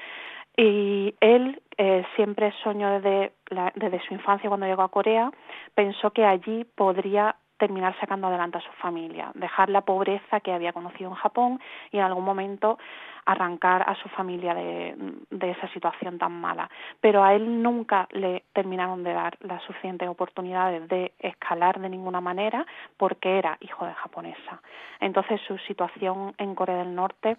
[0.57, 5.31] Y él eh, siempre soñó desde, la- desde su infancia cuando llegó a Corea,
[5.75, 10.73] pensó que allí podría terminar sacando adelante a su familia, dejar la pobreza que había
[10.73, 12.79] conocido en Japón y en algún momento
[13.27, 14.95] arrancar a su familia de,
[15.31, 16.71] de esa situación tan mala.
[17.01, 22.21] Pero a él nunca le terminaron de dar las suficientes oportunidades de escalar de ninguna
[22.21, 22.65] manera
[22.97, 24.63] porque era hijo de japonesa.
[25.01, 27.37] Entonces su situación en Corea del Norte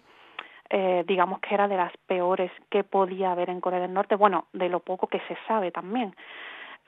[0.72, 4.46] eh, digamos que era de las peores que podía haber en Corea del Norte, bueno,
[4.52, 6.14] de lo poco que se sabe también,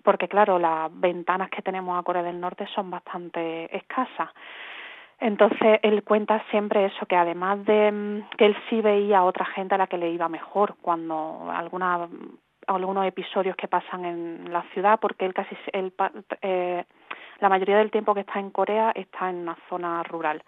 [0.03, 4.31] porque claro, las ventanas que tenemos a Corea del Norte son bastante escasas.
[5.21, 9.45] Entonces él cuenta siempre eso, que además de mm, que él sí veía a otra
[9.45, 12.09] gente a la que le iba mejor cuando alguna
[12.67, 15.93] algunos episodios que pasan en la ciudad, porque él casi él,
[16.43, 16.85] eh,
[17.41, 20.43] la mayoría del tiempo que está en Corea está en una zona rural.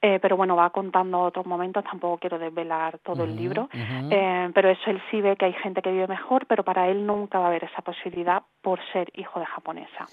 [0.00, 4.70] Eh, pero bueno, va contando otros momentos, tampoco quiero desvelar todo el libro, eh, pero
[4.70, 7.46] eso él sí ve que hay gente que vive mejor, pero para él nunca va
[7.46, 10.06] a haber esa posibilidad por ser hijo de japonesa.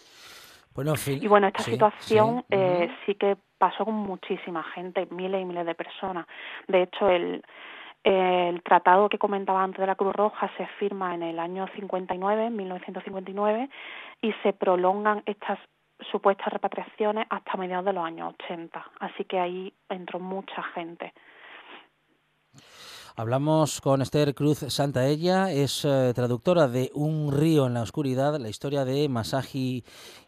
[0.73, 5.41] Bueno, Y bueno, esta sí, situación sí, eh, sí que pasó con muchísima gente, miles
[5.41, 6.25] y miles de personas.
[6.67, 7.43] De hecho, el,
[8.03, 12.49] el tratado que comentaba antes de la Cruz Roja se firma en el año 59,
[12.49, 13.69] 1959,
[14.21, 15.59] y se prolongan estas
[16.11, 18.91] supuestas repatriaciones hasta mediados de los años 80.
[18.99, 21.13] Así que ahí entró mucha gente.
[23.17, 28.49] Hablamos con Esther Cruz Santaella, es eh, traductora de Un río en la oscuridad, la
[28.49, 29.85] historia de Masaji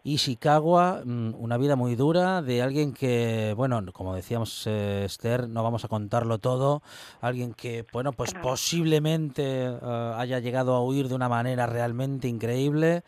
[0.07, 5.63] Ishikawa, mm, una vida muy dura de alguien que, bueno, como decíamos eh, Esther, no
[5.63, 6.81] vamos a contarlo todo,
[7.19, 8.49] alguien que, bueno, pues Claro.
[8.49, 13.03] posiblemente eh, haya llegado a huir de una manera realmente increíble.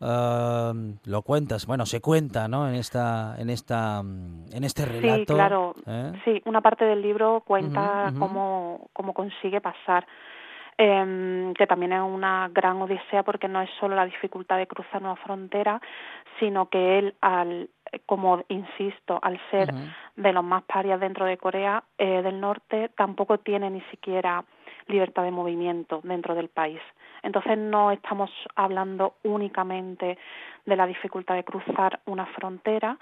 [0.00, 0.72] Eh,
[1.04, 2.68] lo cuentas, bueno, se cuenta, ¿no?
[2.68, 5.32] En esta, en esta, mm, en este relato.
[5.32, 5.74] Sí, claro.
[5.86, 6.12] ¿eh?
[6.24, 10.06] Sí, una parte del libro cuenta cómo, cómo consigue pasar,
[10.78, 15.02] em, que también es una gran odisea porque no es solo la dificultad de cruzar
[15.02, 15.80] una frontera,
[16.38, 17.68] sino que él, al,
[18.06, 19.72] como insisto, al ser
[20.16, 24.44] de los más parias dentro de Corea eh, del Norte, tampoco tiene ni siquiera
[24.88, 26.80] libertad de movimiento dentro del país.
[27.22, 30.18] Entonces no estamos hablando únicamente
[30.66, 32.98] de la dificultad de cruzar una frontera,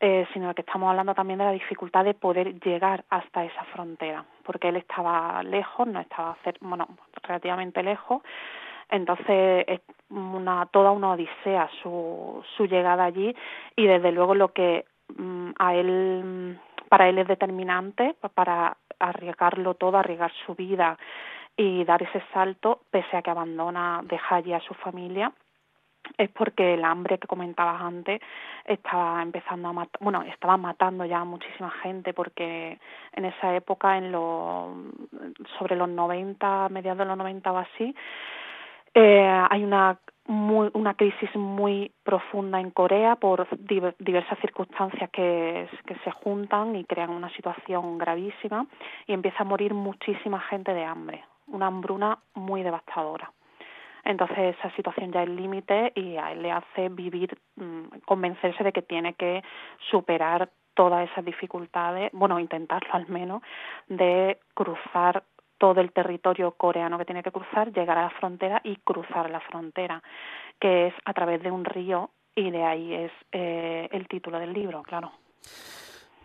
[0.00, 4.24] eh, sino que estamos hablando también de la dificultad de poder llegar hasta esa frontera,
[4.44, 6.86] porque él estaba lejos, no estaba bueno,
[7.22, 8.22] relativamente lejos,
[8.90, 9.80] entonces es
[10.10, 13.34] una toda una odisea su su llegada allí
[13.74, 14.84] y desde luego lo que
[15.16, 20.96] mm, a él mm, para él es determinante pa- para arriesgarlo todo, arriesgar su vida
[21.56, 25.32] y dar ese salto pese a que abandona, deja allí a su familia
[26.18, 28.20] es porque el hambre que comentabas antes
[28.64, 32.78] estaba empezando a matar, bueno, estaba matando ya a muchísima gente porque
[33.12, 34.76] en esa época, en los,
[35.58, 37.94] sobre los 90, mediados de los 90 o así,
[38.94, 45.68] eh, hay una muy, una crisis muy profunda en Corea por diver- diversas circunstancias que,
[45.86, 48.66] que se juntan y crean una situación gravísima
[49.06, 53.30] y empieza a morir muchísima gente de hambre, una hambruna muy devastadora.
[54.06, 58.72] Entonces esa situación ya es límite y a él le hace vivir, mm, convencerse de
[58.72, 59.42] que tiene que
[59.90, 63.42] superar todas esas dificultades, bueno, intentarlo al menos,
[63.88, 65.24] de cruzar
[65.58, 69.40] todo el territorio coreano que tiene que cruzar, llegar a la frontera y cruzar la
[69.40, 70.02] frontera,
[70.60, 74.52] que es a través de un río y de ahí es eh, el título del
[74.52, 75.12] libro, claro.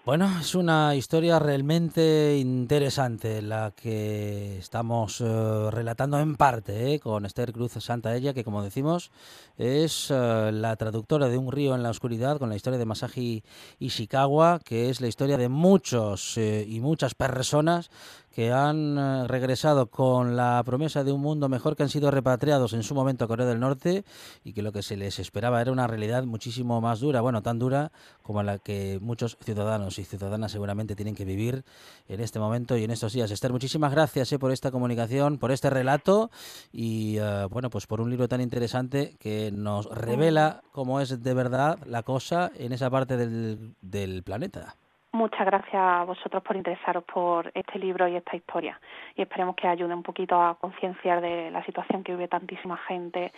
[0.04, 7.24] Bueno, es una historia realmente interesante la que estamos eh, relatando en parte eh, con
[7.24, 9.12] Esther Cruz Santaella, que como decimos
[9.60, 13.44] es eh, la traductora de Un río en la oscuridad con la historia de Masaji
[13.78, 17.92] Ishikawa, que es la historia de muchos y muchas personas
[18.34, 22.74] que han eh, regresado con la promesa de un mundo mejor, que han sido repatriados
[22.74, 24.06] en su momento a Corea del Norte
[24.44, 27.60] y que lo que se les esperaba era una realidad muchísimo más dura, bueno, tan
[27.60, 27.92] dura
[28.24, 31.66] como la que muchos ciudadanos y ciudadanas seguramente tienen que vivir
[32.08, 33.32] en este momento y en estos días.
[33.32, 36.32] Esther, muchísimas gracias eh, por esta comunicación, por este relato
[36.72, 41.34] y eh, bueno, pues por un libro tan interesante que nos revela cómo es de
[41.34, 44.78] verdad la cosa en esa parte del, del planeta.
[45.14, 48.80] Muchas gracias a vosotros por interesaros por este libro y esta historia.
[49.16, 53.34] Y esperemos que ayude un poquito a concienciar de la situación que vive tantísima gente,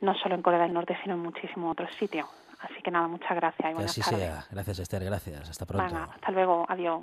[0.00, 2.26] no solo en Corea del Norte, sino en muchísimos otros sitios.
[2.60, 4.18] Así que nada, muchas gracias y Que así tardes.
[4.20, 4.44] sea.
[4.50, 5.04] Gracias, Esther.
[5.04, 5.50] Gracias.
[5.50, 5.86] Hasta pronto.
[5.86, 6.66] Venga, hasta luego.
[6.68, 7.02] Adiós.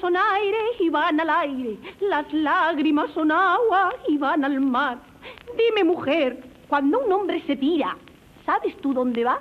[0.00, 4.98] Son aire y van al aire, las lágrimas son agua y van al mar.
[5.56, 7.96] Dime, mujer, cuando un hombre se tira,
[8.46, 9.40] ¿sabes tú dónde va?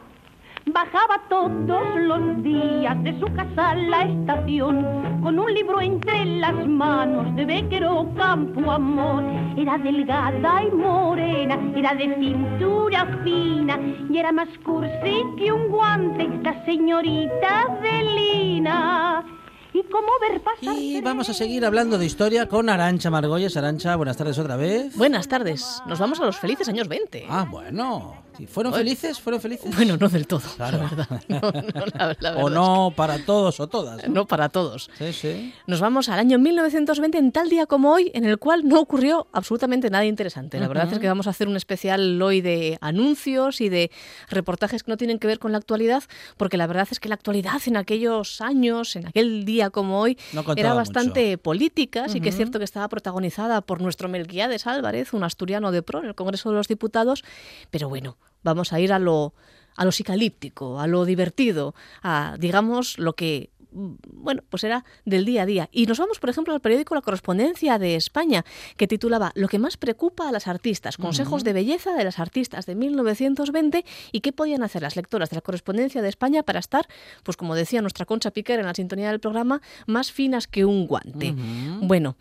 [0.65, 6.56] Bajaba todos los días de su casa a la estación con un libro entre las
[6.67, 9.23] manos de Becker o Campo Amor.
[9.58, 13.77] Era delgada y morena, era de cintura fina
[14.10, 19.25] y era más cursi que un guante, la señorita Delina.
[19.74, 23.58] Y cómo ver pasar Y vamos a seguir hablando de historia con Arancha Margolles.
[23.58, 24.96] Arancha, buenas tardes otra vez.
[24.96, 25.82] Buenas tardes.
[25.88, 27.26] Nos vamos a los felices años 20.
[27.28, 28.24] Ah, bueno.
[28.38, 29.19] Sí, ¿Fueron felices?
[29.19, 29.76] ¿Fueron felices?
[29.76, 30.78] Bueno, no del todo, Claro.
[30.80, 31.22] la verdad.
[31.30, 34.08] No, no, la- la o no para todos o todas.
[34.10, 34.89] no para todos.
[34.98, 35.54] Sí, sí.
[35.67, 39.28] Nos vamos al año 1920 en tal día como hoy, en el cual no ocurrió
[39.34, 40.60] absolutamente nada interesante.
[40.60, 43.91] La verdad es que vamos a hacer un especial hoy de anuncios y de
[44.30, 46.04] reportajes que no tienen que ver con la actualidad,
[46.38, 50.17] porque la verdad es que la actualidad en aquellos años, en aquel día como hoy,
[50.34, 50.76] No era mucho.
[50.76, 52.10] bastante política.
[52.10, 56.00] Sí que es cierto que estaba protagonizada por nuestro Melquiades Álvarez, un asturiano de pro
[56.00, 57.24] en el Congreso de los Diputados,
[57.72, 59.34] pero bueno, vamos a ir a lo
[59.75, 65.25] a lo psicalíptico, a lo divertido, a digamos lo que mm, bueno, pues era del
[65.25, 65.69] día a día.
[65.71, 68.45] Y nos vamos, por ejemplo, al periódico La Correspondencia de España,
[68.77, 72.67] que titulaba Lo que más preocupa a las artistas, consejos de belleza de las artistas
[72.67, 76.88] de 1920 y qué podían hacer las lectoras de la Correspondencia de España para estar,
[77.23, 80.86] pues como decía nuestra Concha Piquer en la sintonía del programa, más finas que un
[80.86, 81.34] guante.
[81.82, 82.15] Bueno,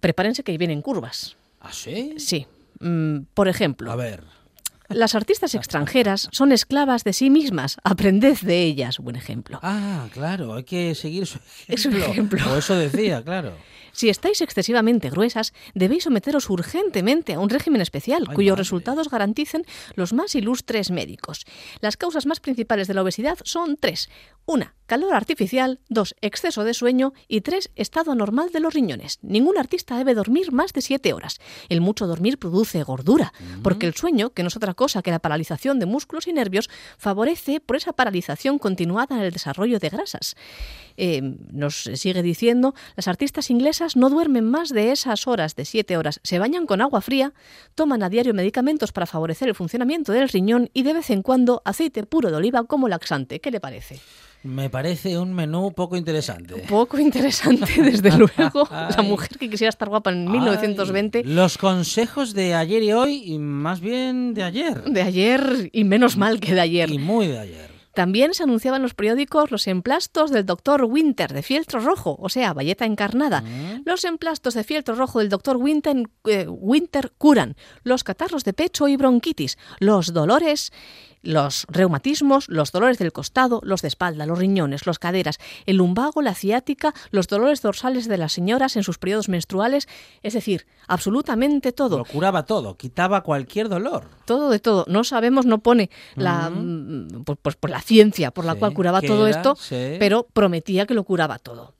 [0.00, 1.36] prepárense que ahí vienen curvas.
[1.60, 2.14] ¿Ah, sí?
[2.18, 2.46] Sí.
[2.80, 4.39] Mm, por ejemplo, A ver.
[4.90, 7.76] Las artistas extranjeras son esclavas de sí mismas.
[7.84, 8.98] Aprended de ellas.
[8.98, 9.58] Buen ejemplo.
[9.62, 12.38] Ah, claro, hay que seguir su Es un ejemplo.
[12.38, 12.52] ejemplo.
[12.52, 13.54] O eso decía, claro.
[13.92, 18.60] Si estáis excesivamente gruesas, debéis someteros urgentemente a un régimen especial, Ay, cuyos madre.
[18.62, 19.64] resultados garanticen
[19.96, 21.44] los más ilustres médicos.
[21.80, 24.08] Las causas más principales de la obesidad son tres.
[24.46, 25.78] Una, calor artificial.
[25.88, 27.12] Dos, exceso de sueño.
[27.28, 29.20] Y tres, estado anormal de los riñones.
[29.22, 31.38] Ningún artista debe dormir más de siete horas.
[31.68, 35.20] El mucho dormir produce gordura, porque el sueño, que no es otra cosa que la
[35.20, 40.34] paralización de músculos y nervios, favorece por esa paralización continuada en el desarrollo de grasas.
[40.96, 45.98] Eh, nos sigue diciendo, las artistas inglesas no duermen más de esas horas, de siete
[45.98, 46.18] horas.
[46.24, 47.32] Se bañan con agua fría,
[47.76, 51.62] toman a diario medicamentos para favorecer el funcionamiento del riñón y de vez en cuando
[51.64, 53.38] aceite puro de oliva como laxante.
[53.38, 54.00] ¿Qué le parece?
[54.42, 56.54] Me parece un menú poco interesante.
[56.68, 58.66] Poco interesante, desde luego.
[58.96, 63.22] La mujer que quisiera estar guapa en 1920, Ay, los consejos de ayer y hoy,
[63.26, 64.82] y más bien de ayer.
[64.84, 66.90] de ayer y menos mal que de ayer.
[66.90, 67.70] Y muy de ayer.
[67.92, 72.28] También se anunciaban en los periódicos los emplastos del doctor Winter de fieltro rojo, o
[72.28, 73.42] sea, bayeta encarnada.
[73.84, 78.86] Los emplastos de fieltro rojo del doctor Winter, eh, Winter curan los catarros de pecho
[78.86, 80.72] y bronquitis, los dolores,
[81.22, 86.22] los reumatismos, los dolores del costado, los de espalda, los riñones, los caderas, el lumbago,
[86.22, 89.88] la ciática, los dolores dorsales de las señoras en sus periodos menstruales,
[90.22, 91.98] es decir, absolutamente todo.
[91.98, 94.04] Lo curaba todo, quitaba cualquier dolor.
[94.24, 94.84] Todo de todo.
[94.88, 98.74] No sabemos, no pone la, mm, pues, pues, pues la ciencia por la Sí, cual
[98.74, 99.36] curaba ¿qué todo era?
[99.36, 99.96] esto, Sí.
[99.98, 101.74] pero prometía que lo curaba todo.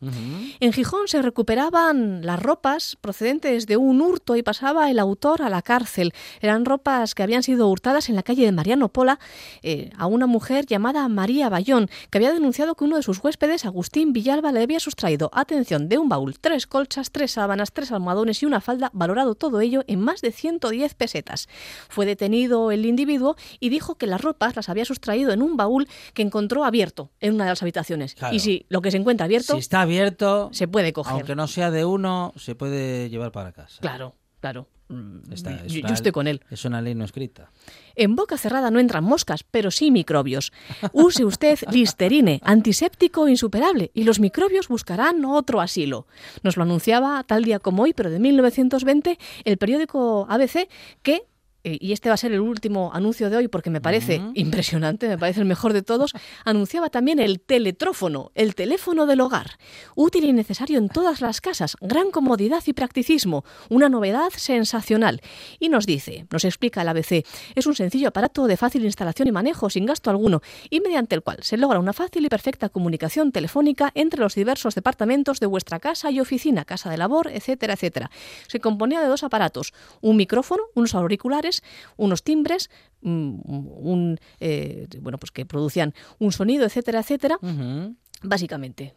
[0.60, 5.48] En Gijón se recuperaban las ropas procedentes de un hurto y pasaba el autor a
[5.48, 6.12] la cárcel.
[6.40, 9.18] Eran ropas que habían sido hurtadas en la calle de Mariano Pola
[9.62, 13.64] eh, a una mujer llamada María Bayón, que había denunciado que uno de sus huéspedes,
[13.64, 18.42] Agustín Villalba, le había sustraído, atención, de un baúl, tres colchas, tres sábanas, tres almohadones
[18.42, 21.48] y una falda, valorado todo ello en más de 110 pesetas.
[21.88, 25.88] Fue detenido el individuo y dijo que las ropas las había sustraído en un baúl
[26.14, 28.14] que encontró abierto en una de las habitaciones.
[28.14, 28.34] Claro.
[28.34, 31.12] Y si lo que se encuentra abierto, Si está abierto, se puede coger.
[31.14, 33.80] aunque no sea de uno, se puede llevar para casa.
[33.80, 34.66] Claro, claro.
[34.90, 36.40] Mm, Esta es yo, una- yo estoy con él.
[36.50, 37.50] Es una ley no escrita.
[37.94, 40.52] En boca cerrada no entran moscas, pero sí microbios.
[40.92, 46.06] Use usted Listerine, antiséptico insuperable, y los microbios buscarán otro asilo.
[46.42, 50.68] Nos lo anunciaba tal día como hoy, pero de 1920, el periódico ABC,
[51.02, 51.22] que
[51.64, 55.08] eh, y este va a ser el último anuncio de hoy porque me parece impresionante,
[55.08, 56.12] me parece el mejor de todos,
[56.44, 59.58] anunciaba también el teletrófono, el teléfono del hogar,
[59.94, 65.20] útil y necesario en todas las casas, gran comodidad y practicismo, una novedad sensacional.
[65.58, 69.32] Y nos dice, nos explica el ABC, es un sencillo aparato de fácil instalación y
[69.32, 70.40] manejo sin gasto alguno
[70.70, 74.74] y mediante el cual se logra una fácil y perfecta comunicación telefónica entre los diversos
[74.74, 78.10] departamentos de vuestra casa y oficina, casa de labor, etcétera, etcétera.
[78.46, 81.49] Se componía de dos aparatos, un micrófono, unos auriculares,
[81.96, 82.70] unos timbres,
[83.02, 87.38] mm, un, eh, bueno, pues que producían un sonido, etcétera, etcétera,
[88.22, 88.94] básicamente.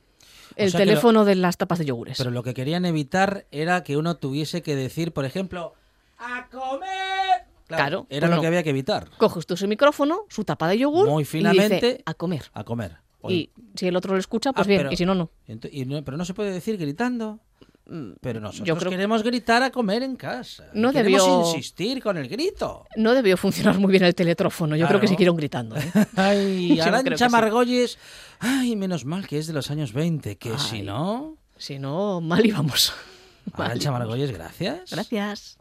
[0.56, 2.18] El sea que lo- teléfono de las tapas de yogures.
[2.18, 5.74] Pero lo que querían evitar era que uno tuviese que decir, por ejemplo,
[6.20, 7.46] ¡a comer!
[7.68, 8.42] Claro, Era pues lo no.
[8.42, 9.10] que había que evitar.
[9.18, 12.44] Coge usted su micrófono, su tapa de yogur Muy y finamente dice, a comer.
[12.54, 12.98] a comer.
[13.28, 15.30] Y si el otro lo escucha, pues Ah, bien, pero- y si no,
[15.72, 17.40] y no- pero no se puede decir gritando.
[18.22, 20.66] Pero nosotros yo creo- queremos gritar a comer en casa.
[20.74, 22.86] No queremos debió- insistir con el grito.
[22.96, 24.76] No debió funcionar muy bien el teletrófono.
[24.76, 25.16] Yo creo que Claro.
[25.16, 25.76] siguieron gritando.
[25.78, 25.92] ¿eh?
[26.16, 27.32] Ay, Arancha sí.
[27.32, 27.98] Margolles.
[28.40, 30.82] Ay, menos mal que es de los años 20, que si Ay.
[30.84, 31.38] no...
[31.58, 32.94] Si no, mal íbamos.
[33.54, 33.92] Arancha.
[33.92, 34.90] Margolles, gracias.
[34.92, 35.58] Gracias.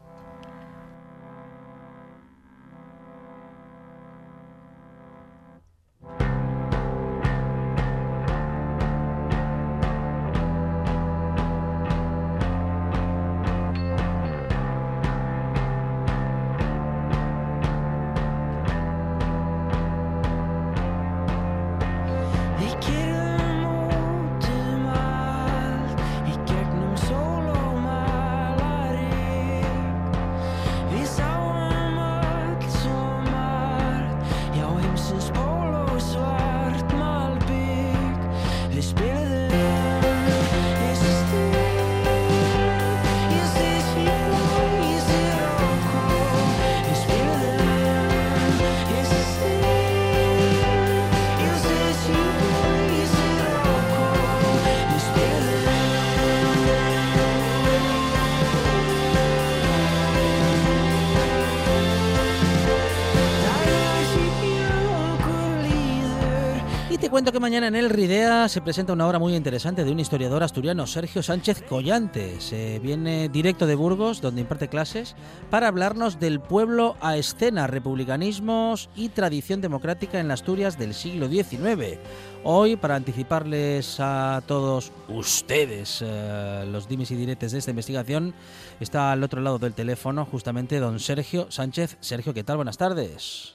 [67.23, 70.43] Cuento que mañana en el Ridea se presenta una obra muy interesante de un historiador
[70.43, 72.41] asturiano, Sergio Sánchez Collante.
[72.41, 75.15] Se viene directo de Burgos, donde imparte clases,
[75.49, 81.29] para hablarnos del pueblo a escena, republicanismos y tradición democrática en las Asturias del siglo
[81.29, 81.97] XIX.
[82.43, 88.33] Hoy, para anticiparles a todos ustedes eh, los dimes y diretes de esta investigación,
[88.81, 91.95] está al otro lado del teléfono justamente don Sergio Sánchez.
[92.01, 92.57] Sergio, ¿qué tal?
[92.57, 93.52] Buenas tardes.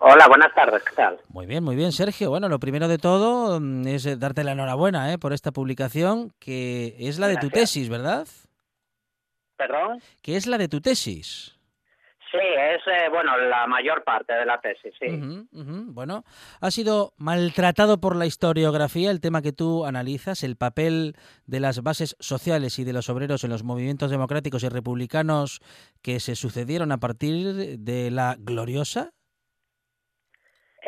[0.00, 1.18] Hola, buenas tardes, ¿qué tal?
[1.28, 2.30] Muy bien, muy bien, Sergio.
[2.30, 6.32] Bueno, lo primero de todo mm, es eh, darte la enhorabuena eh, por esta publicación,
[6.38, 8.26] que es la de tu tesis, ¿verdad?
[9.56, 10.00] ¿Perdón?
[10.22, 11.56] Que es la de tu tesis.
[12.30, 15.06] Sí, es, eh, bueno, la mayor parte de la tesis, sí.
[15.52, 16.24] Bueno,
[16.60, 21.14] ha sido maltratado por la historiografía el tema que tú analizas, el papel
[21.46, 25.60] de las bases sociales y de los obreros en los movimientos democráticos y republicanos
[26.02, 29.12] que se sucedieron a partir de la gloriosa.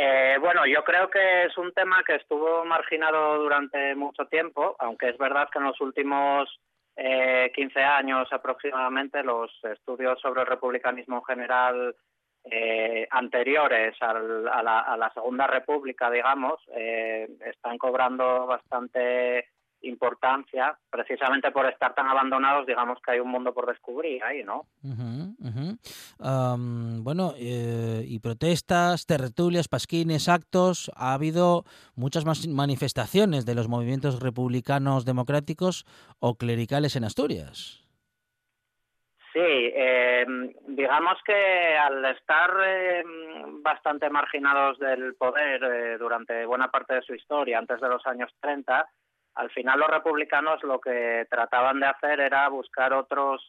[0.01, 5.09] Eh, bueno, yo creo que es un tema que estuvo marginado durante mucho tiempo, aunque
[5.09, 6.49] es verdad que en los últimos
[6.95, 11.97] eh, 15 años aproximadamente los estudios sobre el republicanismo en general
[12.45, 19.49] eh, anteriores al- a, la, a la Segunda República, digamos, eh, están cobrando bastante
[19.83, 24.67] importancia, precisamente por estar tan abandonados, digamos que hay un mundo por descubrir ahí, ¿no?
[26.19, 30.91] Am, bueno, eh, y protestas, tertulias, pasquines, actos.
[30.97, 31.65] Ha habido
[31.95, 35.85] muchas más manifestaciones de los movimientos republicanos democráticos
[36.19, 37.89] o clericales en Asturias.
[39.33, 40.27] Sí, eh,
[40.67, 43.05] digamos que al estar eh,
[43.63, 48.35] bastante marginados del poder eh, durante buena parte de su historia, antes de los años
[48.41, 48.89] 30,
[49.39, 53.41] al final los republicanos lo que trataban de hacer era buscar otros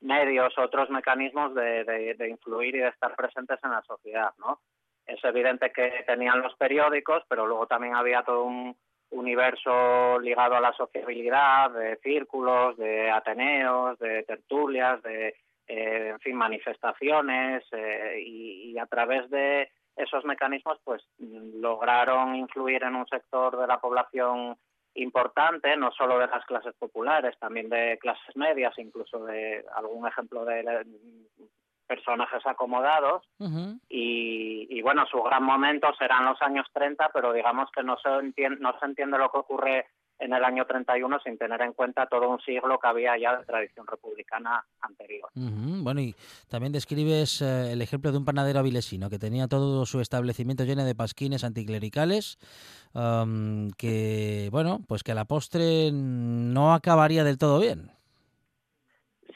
[0.00, 4.60] medios, otros mecanismos de, influir y de estar presentes en la sociedad, ¿no?
[5.06, 8.76] es evidente que tenían los periódicos, pero luego también había todo un
[9.10, 15.28] universo ligado a la sociabilidad, de círculos, de ateneos, de tertulias, de,
[15.68, 22.82] eh, en fin, manifestaciones, eh, y, y a través de esos mecanismos, pues lograron influir
[22.82, 24.58] en un sector de la población
[24.96, 30.44] importante, no solo de las clases populares, también de clases medias, incluso de algún ejemplo
[30.44, 30.84] de
[31.86, 33.22] personajes acomodados.
[33.88, 38.08] Y, y, bueno, su gran momento serán los años 30, pero digamos que no se,
[38.08, 39.86] entiende, no se entiende lo que ocurre
[40.18, 43.44] en el año 31 sin tener en cuenta todo un siglo que había ya de
[43.44, 45.28] tradición republicana anterior.
[45.34, 46.14] Bueno, y
[46.48, 50.84] también describes eh, el ejemplo de un panadero avilesino que tenía todo su establecimiento lleno
[50.84, 52.38] de pasquines anticlericales,
[52.94, 57.90] um, que, bueno, pues que a la postre no acabaría del todo bien.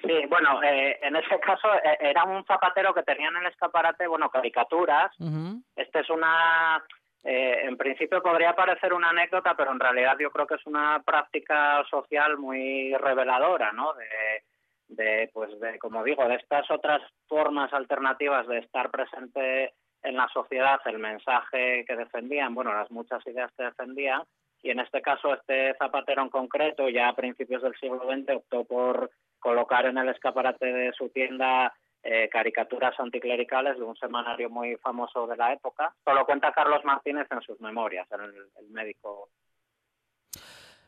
[0.03, 4.07] Sí, bueno, eh, en ese caso eh, era un zapatero que tenía en el escaparate,
[4.07, 5.13] bueno, caricaturas.
[5.19, 5.63] Uh -huh.
[5.77, 6.83] Este es una
[7.23, 11.03] eh, en principio podría parecer una anécdota, pero en realidad yo creo que es una
[11.05, 13.93] práctica social muy reveladora, ¿no?
[13.95, 14.45] De,
[14.89, 20.29] de, pues, de, como digo, de estas otras formas alternativas de estar presente en la
[20.29, 24.23] sociedad, el mensaje que defendían, bueno, las muchas ideas que defendían,
[24.63, 28.65] y en este caso este zapatero en concreto, ya a principios del siglo XX, optó
[28.65, 31.73] por colocar en el escaparate de su tienda
[32.03, 35.95] eh, caricaturas anticlericales de un semanario muy famoso de la época.
[36.05, 38.21] Solo cuenta Carlos Martínez en sus memorias, el,
[38.59, 39.29] el médico.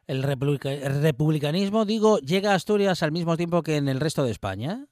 [0.07, 4.25] El, republica el, republicanismo, digo, llega a Asturias al mismo tiempo que en el resto
[4.25, 4.87] de España.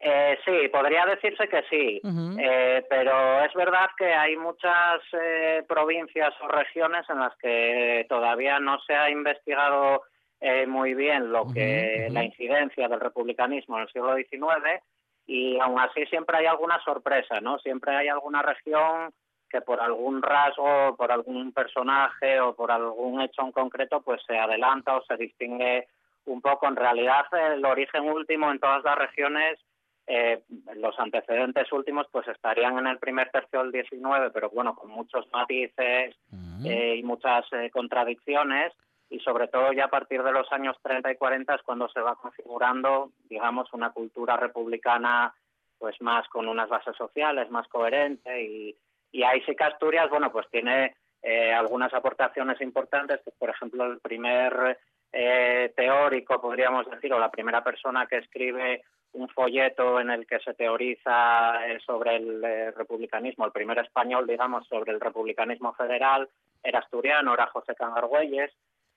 [0.00, 2.38] Eh, sí, podría decirse que sí, uh -huh.
[2.38, 8.60] eh, pero es verdad que hay muchas eh, provincias o regiones en las que todavía
[8.60, 10.02] no se ha investigado
[10.46, 12.12] eh, muy bien lo que uh -huh.
[12.12, 14.82] la incidencia del republicanismo en el siglo XIX
[15.26, 17.58] y aún así siempre hay alguna sorpresa, ¿no?
[17.60, 19.10] Siempre hay alguna región
[19.48, 24.36] que por algún rasgo, por algún personaje o por algún hecho en concreto, pues se
[24.36, 25.88] adelanta o se distingue
[26.26, 26.68] un poco.
[26.68, 27.24] En realidad,
[27.54, 29.58] el origen último en todas las regiones,
[30.06, 30.42] eh,
[30.74, 35.26] los antecedentes últimos, pues estarían en el primer tercio del 19, pero bueno, con muchos
[35.32, 36.66] matices uh -huh.
[36.70, 38.74] eh, y muchas eh, contradicciones
[39.14, 42.00] y sobre todo ya a partir de los años 30 y 40 es cuando se
[42.00, 45.32] va configurando, digamos, una cultura republicana
[45.78, 48.76] pues más con unas bases sociales, más coherente y,
[49.12, 53.84] y ahí sí que Asturias, bueno, pues tiene eh, algunas aportaciones importantes, que por ejemplo
[53.84, 54.78] el primer
[55.12, 60.40] eh, teórico, podríamos decir, o la primera persona que escribe un folleto en el que
[60.40, 66.28] se teoriza eh, sobre el eh, republicanismo, el primer español, digamos, sobre el republicanismo federal,
[66.62, 68.52] era asturiano, era José Cangargüelles,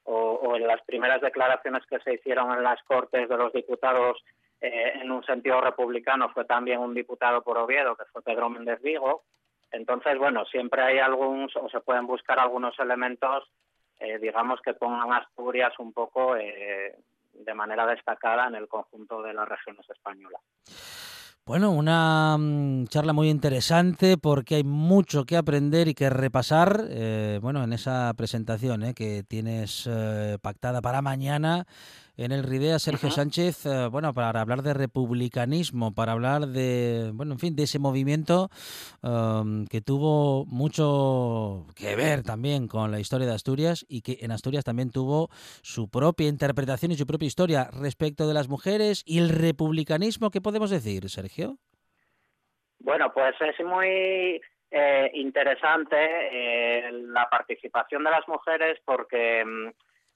[0.10, 4.24] o, en las primeras declaraciones que se hicieron en las Cortes de los Diputados
[4.62, 8.82] eh, en un sentido republicano fue también un diputado por Oviedo, que fue Pedro Méndez
[8.82, 9.24] Vigo.
[9.72, 13.44] Entonces, bueno, siempre hay algunos, o se pueden buscar algunos elementos,
[14.00, 16.96] eh, digamos, que pongan Asturias un poco eh,
[17.34, 20.42] de manera destacada en el conjunto de las regiones españolas.
[21.48, 27.40] Bueno, una um, charla muy interesante porque hay mucho que aprender y que repasar, eh,
[27.42, 31.66] bueno, en esa presentación eh, que tienes eh, pactada para mañana
[32.18, 33.16] en el RIDEA, Sergio uh -huh.
[33.16, 37.80] Sánchez, eh, bueno, para hablar de republicanismo, para hablar de, bueno, en fin, de ese
[37.80, 38.50] movimiento
[39.04, 44.32] um, que tuvo mucho que ver también con la historia de Asturias y que en
[44.32, 45.30] Asturias también tuvo
[45.62, 50.32] su propia interpretación y su propia historia respecto de las mujeres y el republicanismo.
[50.32, 51.58] ¿Qué podemos decir, Sergio?
[52.80, 54.42] Bueno, pues es muy
[54.72, 59.70] eh, interesante eh, la participación de las mujeres porque mm,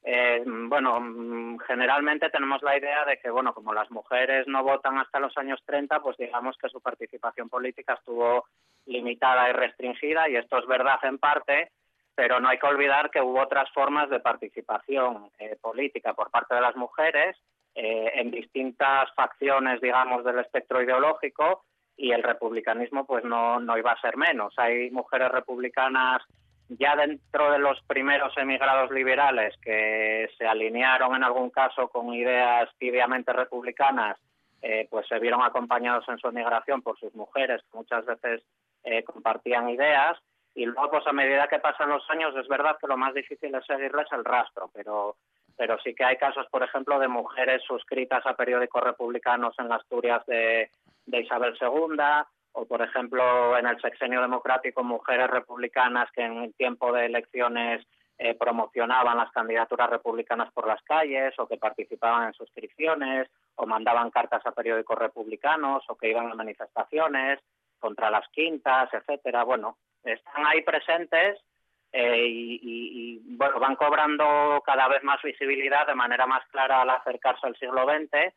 [0.03, 4.97] eh, bueno, mm, generalmente tenemos la idea de que, bueno, como las mujeres no votan
[4.97, 8.45] hasta los años 30, pues digamos que su participación política estuvo
[8.87, 11.71] limitada y restringida, y esto es verdad en parte,
[12.15, 16.55] pero no hay que olvidar que hubo otras formas de participación eh, política por parte
[16.55, 17.37] de las mujeres
[17.75, 21.63] eh, en distintas facciones, digamos, del espectro ideológico,
[21.95, 24.53] y el republicanismo pues no, no iba a ser menos.
[24.57, 26.23] Hay mujeres republicanas
[26.79, 32.69] ya dentro de los primeros emigrados liberales que se alinearon en algún caso con ideas
[32.77, 34.17] tibiamente republicanas,
[34.61, 38.43] eh, pues se vieron acompañados en su emigración por sus mujeres, que muchas veces
[38.83, 40.17] eh, compartían ideas,
[40.53, 43.53] y luego pues a medida que pasan los años es verdad que lo más difícil
[43.55, 45.15] es seguirles el rastro, pero
[45.57, 49.81] pero sí que hay casos, por ejemplo, de mujeres suscritas a periódicos republicanos en las
[49.81, 50.71] Asturias de,
[51.05, 51.97] de Isabel II,
[52.53, 57.85] o por ejemplo en el sexenio democrático mujeres republicanas que en el tiempo de elecciones
[58.17, 64.11] eh, promocionaban las candidaturas republicanas por las calles o que participaban en suscripciones o mandaban
[64.11, 67.39] cartas a periódicos republicanos o que iban a manifestaciones
[67.79, 69.43] contra las quintas, etcétera.
[69.43, 71.39] Bueno, están ahí presentes
[71.91, 76.91] eh, y, y, bueno, van cobrando cada vez más visibilidad de manera más clara al
[76.91, 78.33] acercarse al siglo XX.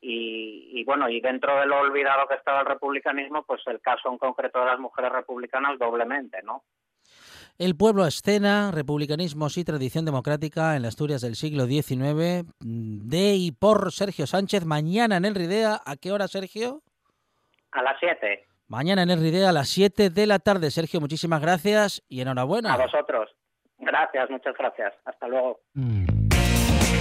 [0.00, 4.10] Y, y, bueno, y dentro de lo olvidado que estaba el republicanismo, pues el caso
[4.10, 6.62] en concreto de las mujeres republicanas doblemente, ¿no?
[7.58, 13.34] El pueblo a escena, republicanismos y tradición democrática en las Asturias del siglo XIX, de
[13.34, 15.80] y por Sergio Sánchez, mañana en el Ridea.
[15.86, 16.82] ¿A qué hora, Sergio?
[17.72, 18.44] A las 7.
[18.68, 20.70] Mañana en el Ridea a las 7 de la tarde.
[20.70, 22.74] Sergio, muchísimas gracias y enhorabuena.
[22.74, 23.34] A vosotros.
[23.78, 24.92] Gracias, muchas gracias.
[25.06, 25.60] Hasta luego.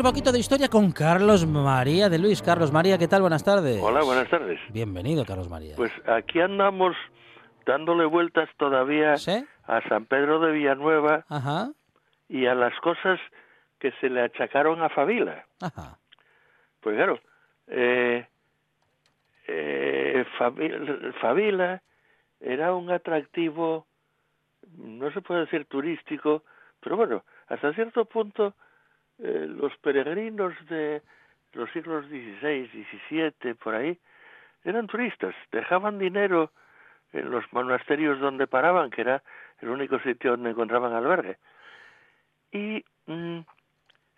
[0.00, 2.40] Otro poquito de historia con Carlos María de Luis.
[2.40, 3.20] Carlos María, ¿qué tal?
[3.20, 3.82] Buenas tardes.
[3.82, 4.58] Hola, buenas tardes.
[4.70, 5.76] Bienvenido, Carlos María.
[5.76, 6.96] Pues aquí andamos
[7.66, 11.26] dándole vueltas todavía a San Pedro de Villanueva
[12.30, 13.20] y a las cosas
[13.78, 15.44] que se le achacaron a Favila.
[15.60, 15.98] Ajá.
[16.80, 17.20] Pues claro,
[17.66, 18.26] eh,
[19.48, 20.24] eh,
[21.20, 21.82] Favila
[22.40, 23.86] era un atractivo,
[24.78, 26.42] no se puede decir turístico,
[26.80, 28.54] pero bueno, hasta cierto punto
[29.22, 31.02] eh, los peregrinos de
[31.52, 32.68] los siglos XVI,
[33.10, 33.98] XVII, por ahí,
[34.64, 36.52] eran turistas, dejaban dinero
[37.12, 39.22] en los monasterios donde paraban, que era
[39.60, 41.38] el único sitio donde encontraban albergue.
[42.52, 43.40] Y mm,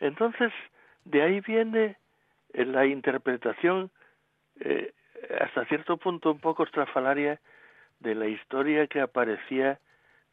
[0.01, 0.53] entonces
[1.05, 1.97] de ahí viene
[2.53, 3.91] eh, la interpretación
[4.61, 4.93] eh,
[5.41, 7.41] hasta cierto punto un poco estrafalaria
[8.01, 9.79] de la historia que aparecía,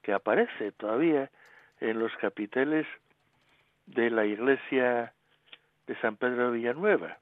[0.02, 1.30] que aparece todavía
[1.80, 2.88] en los capiteles
[3.90, 5.14] de la iglesia
[5.88, 7.18] de San Pedro de Villanueva,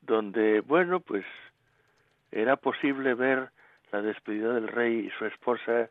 [0.00, 1.24] donde, bueno, pues
[2.32, 3.50] era posible ver
[3.92, 5.88] la despedida del rey y su esposa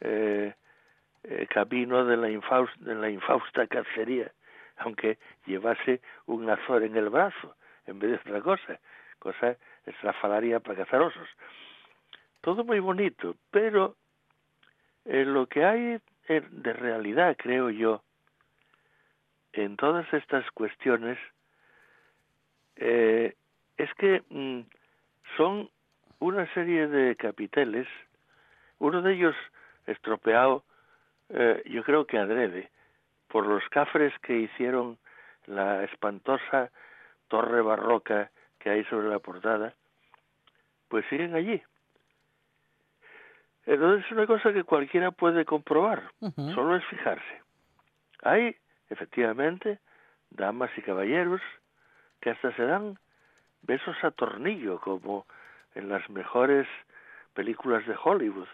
[0.00, 0.54] eh,
[1.24, 4.30] eh, camino de la, infausta, de la infausta cacería,
[4.76, 7.56] aunque llevase un azor en el brazo
[7.86, 8.78] en vez de otra cosa,
[9.18, 9.56] cosa
[9.86, 11.28] estrafalaria para cazar osos.
[12.42, 13.96] Todo muy bonito, pero
[15.06, 15.98] eh, lo que hay
[16.28, 18.02] de realidad, creo yo,
[19.60, 21.18] en todas estas cuestiones
[22.76, 23.34] eh,
[23.76, 24.60] es que mm,
[25.36, 25.68] son
[26.20, 27.86] una serie de capiteles,
[28.78, 29.34] uno de ellos
[29.86, 30.64] estropeado,
[31.30, 32.70] eh, yo creo que adrede,
[33.28, 34.98] por los cafres que hicieron
[35.46, 36.70] la espantosa
[37.28, 39.74] torre barroca que hay sobre la portada,
[40.88, 41.62] pues siguen allí.
[43.66, 46.10] Entonces es una cosa que cualquiera puede comprobar,
[46.54, 47.42] solo es fijarse.
[48.22, 48.56] Hay
[48.90, 49.78] efectivamente,
[50.30, 51.40] damas y caballeros
[52.20, 52.98] que hasta se dan
[53.62, 55.26] besos a tornillo, como
[55.74, 56.66] en las mejores
[57.34, 58.48] películas de Hollywood.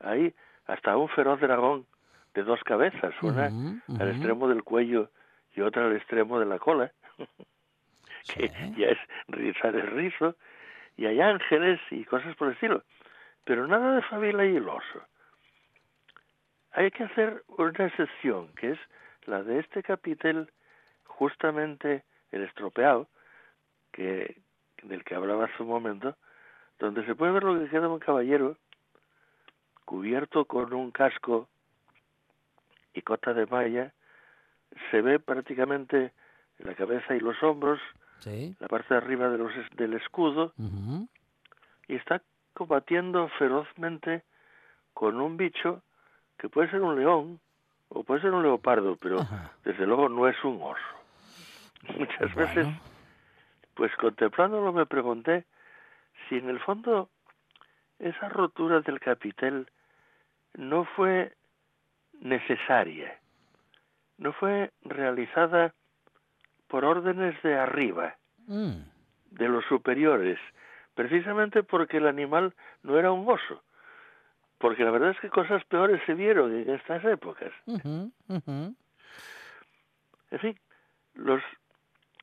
[0.00, 0.34] Hay
[0.66, 1.86] hasta un feroz dragón
[2.34, 5.10] de dos cabezas, una al extremo del cuello
[5.54, 6.90] y otra al extremo de la cola,
[8.34, 8.98] que ya es
[9.28, 10.36] rizar el rizo,
[10.96, 12.82] y hay ángeles y cosas por el estilo,
[13.44, 15.02] pero nada de Fabila y el oso.
[16.72, 18.78] Hay que hacer una excepción, que es
[19.26, 20.50] la de este capitel,
[21.04, 23.08] justamente el estropeado,
[23.92, 24.40] que
[24.82, 26.16] del que hablaba hace un momento,
[26.78, 28.56] donde se puede ver lo que queda de un caballero
[29.84, 31.48] cubierto con un casco
[32.94, 33.92] y cota de malla,
[34.90, 36.12] se ve prácticamente
[36.58, 37.80] la cabeza y los hombros,
[38.24, 40.52] la parte de arriba de los, del escudo,
[41.88, 42.22] y está
[42.54, 44.22] combatiendo ferozmente
[44.94, 45.82] con un bicho
[46.38, 47.40] que puede ser un león,
[47.94, 49.26] o puede ser un leopardo, pero
[49.64, 50.80] desde luego no es un oso.
[51.98, 52.66] Muchas veces,
[53.74, 55.44] pues contemplándolo me pregunté
[56.28, 57.08] si en el fondo
[57.98, 59.68] esa rotura del capitel
[60.54, 61.32] no fue
[62.20, 63.18] necesaria,
[64.18, 65.74] no fue realizada
[66.68, 68.16] por órdenes de arriba,
[68.46, 68.72] mm.
[69.30, 70.38] de los superiores,
[70.94, 73.62] precisamente porque el animal no era un oso,
[74.62, 77.52] porque la verdad es que cosas peores se vieron en estas épocas.
[77.66, 78.14] En
[80.38, 80.56] fin,
[81.14, 81.42] los,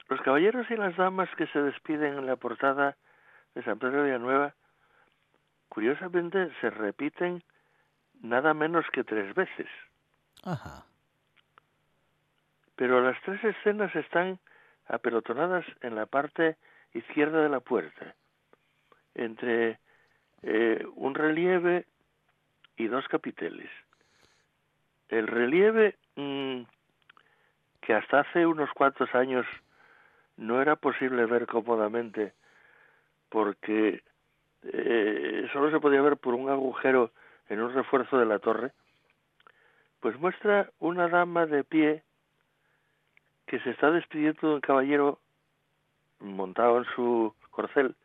[0.08, 2.96] los caballeros y las damas que se despiden en la portada
[3.56, 4.56] de San Pedro de Villanueva,
[5.68, 7.44] curiosamente se repiten
[8.22, 9.68] nada menos que tres veces.
[10.46, 10.86] Ajá.
[12.78, 14.40] Pero las tres escenas están
[14.88, 16.56] apelotonadas en la parte
[16.94, 18.16] izquierda de la puerta,
[19.14, 19.78] entre
[20.42, 21.86] eh, un relieve
[22.80, 23.70] y dos capiteles.
[25.10, 26.62] El relieve mm,
[27.82, 29.46] que hasta hace unos cuantos años
[30.38, 32.34] no era posible ver cómodamente
[33.28, 34.02] porque
[34.64, 37.12] eh, solo se podía ver por un agujero
[37.50, 38.72] en un refuerzo de la torre,
[40.00, 42.04] pues muestra una dama de pie
[43.46, 45.20] que se está despidiendo de un caballero
[46.20, 47.96] montado en su corcel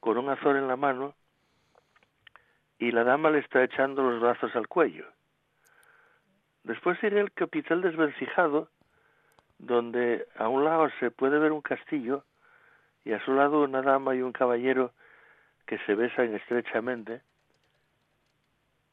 [0.00, 1.14] con un azor en la mano
[2.82, 5.06] y la dama le está echando los brazos al cuello.
[6.64, 8.70] Después iré el capital desvencijado,
[9.58, 12.24] donde a un lado se puede ver un castillo
[13.04, 14.90] y a su lado una dama y un caballero
[15.64, 17.20] que se besan estrechamente.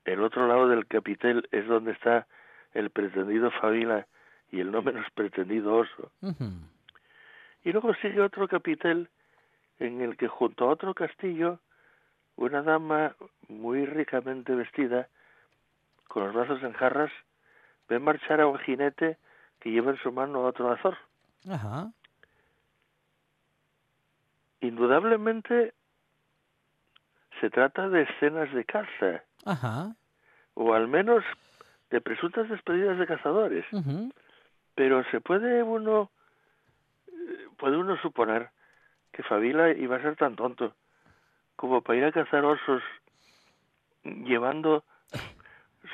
[0.05, 2.27] El otro lado del capitel es donde está
[2.75, 4.05] el pretendido Fabila
[4.51, 6.11] y el no menos pretendido Oso.
[7.63, 9.09] Y luego sigue otro capitel
[9.79, 11.59] en el que junto a otro castillo
[12.39, 13.15] una dama
[13.49, 15.09] muy ricamente vestida,
[16.07, 17.11] con los brazos en jarras,
[17.89, 19.17] ve marchar a un jinete
[19.59, 20.97] que lleva en su mano otro azor.
[21.49, 21.91] Ajá.
[24.61, 25.73] Indudablemente
[27.41, 29.95] se trata de escenas de caza, Ajá.
[30.53, 31.23] o al menos
[31.89, 33.65] de presuntas despedidas de cazadores.
[34.75, 36.09] Pero se puede uno
[37.07, 38.49] eh, puede uno suponer
[39.11, 40.73] que Fabila iba a ser tan tonto
[41.59, 42.81] como para ir a cazar osos
[44.05, 44.85] llevando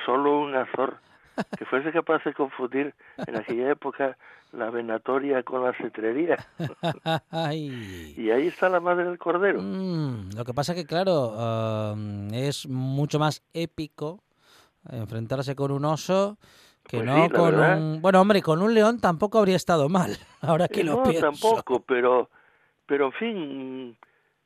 [0.06, 0.98] solo un azor
[1.58, 2.94] que fuese capaz de confundir
[3.26, 4.16] en aquella época
[4.52, 6.38] la venatoria con la cetrería.
[8.16, 9.60] Y ahí está la madre del cordero.
[9.60, 11.32] Mm, lo que pasa que, claro,
[11.94, 14.24] um, es mucho más épico
[14.92, 16.38] enfrentarse con un oso
[16.84, 17.78] que Pues no sí, con verdad.
[17.82, 18.02] un...
[18.04, 21.22] Bueno, hombre, con un león tampoco habría estado mal, ahora que lo no, pienso.
[21.32, 22.30] tampoco, pero,
[22.86, 23.98] pero en fin,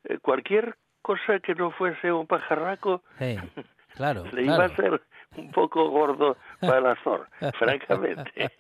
[0.06, 3.04] eh, cualquier cosa que no fuese un pajarraco
[3.96, 5.02] claro, le iba a ser
[5.38, 7.28] un poco gordo para el azor,
[7.60, 8.52] francamente.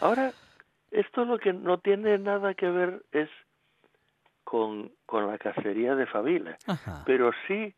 [0.00, 0.32] Ahora,
[0.90, 3.28] esto lo que no tiene nada que ver es
[4.44, 7.02] con, con la cacería de Fabila, Ajá.
[7.06, 7.74] pero sí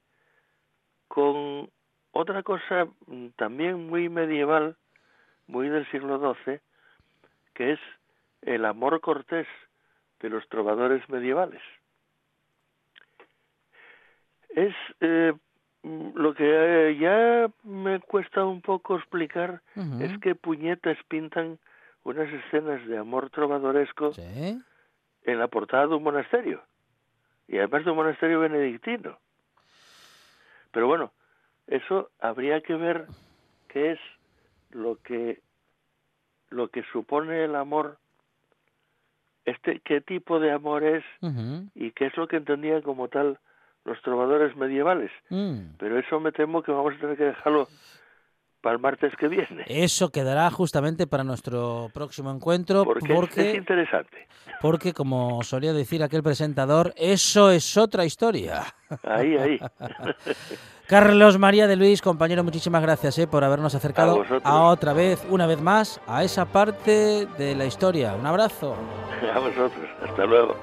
[1.08, 1.68] con
[2.12, 2.88] otra cosa
[3.36, 4.76] también muy medieval,
[5.46, 6.60] muy del siglo XII,
[7.54, 7.80] que es
[8.42, 9.46] el amor cortés
[10.20, 11.60] de los trovadores medievales.
[14.54, 15.32] Es eh,
[16.14, 16.44] lo que
[16.90, 19.62] eh, ya me cuesta un poco explicar
[20.00, 21.58] es que puñetas pintan
[22.04, 24.60] unas escenas de amor trovadoresco Sí.
[25.24, 26.62] en la portada de un monasterio
[27.48, 29.18] y además de un monasterio benedictino.
[30.72, 31.12] Pero bueno,
[31.66, 33.06] eso habría que ver
[33.68, 34.00] qué es
[34.70, 35.40] lo que
[36.50, 37.96] lo que supone el amor,
[39.44, 41.04] este qué tipo de amor es
[41.74, 43.38] y qué es lo que entendían como tal
[43.84, 45.10] los trovadores medievales.
[45.30, 45.76] Mm.
[45.78, 47.68] Pero eso me temo que vamos a tener que dejarlo
[48.60, 53.16] para el martes que viene, Eso quedará justamente para nuestro próximo encuentro porque, es- es
[53.16, 54.28] porque, interesante.
[54.60, 58.62] porque, como solía decir aquel presentador, eso es otra historia.
[59.02, 59.58] Ahí, ahí.
[60.86, 65.48] Carlos María de Luis, compañero, muchísimas gracias eh, por habernos acercado a otra vez, una
[65.48, 68.14] vez más, a esa parte de la historia.
[68.14, 68.76] Un abrazo.
[69.34, 69.88] A vosotros.
[70.04, 70.56] Hasta luego.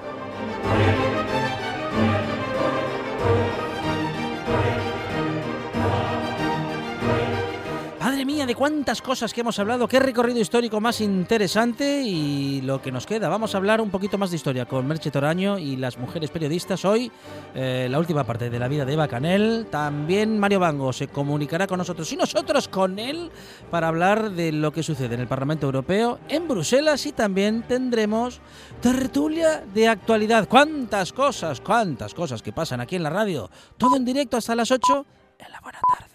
[8.29, 13.07] De cuántas cosas que hemos hablado, qué recorrido histórico más interesante y lo que nos
[13.07, 13.27] queda.
[13.27, 16.85] Vamos a hablar un poquito más de historia con Merche Toraño y las mujeres periodistas.
[16.85, 17.11] Hoy,
[17.55, 19.65] eh, la última parte de la vida de Eva Canel.
[19.71, 23.31] También Mario Bango se comunicará con nosotros y nosotros con él
[23.71, 28.41] para hablar de lo que sucede en el Parlamento Europeo, en Bruselas y también tendremos
[28.79, 30.47] tertulia de actualidad.
[30.47, 33.49] Cuántas cosas, cuántas cosas que pasan aquí en la radio.
[33.75, 35.05] Todo en directo hasta las 8
[35.39, 36.08] en la buena tarde.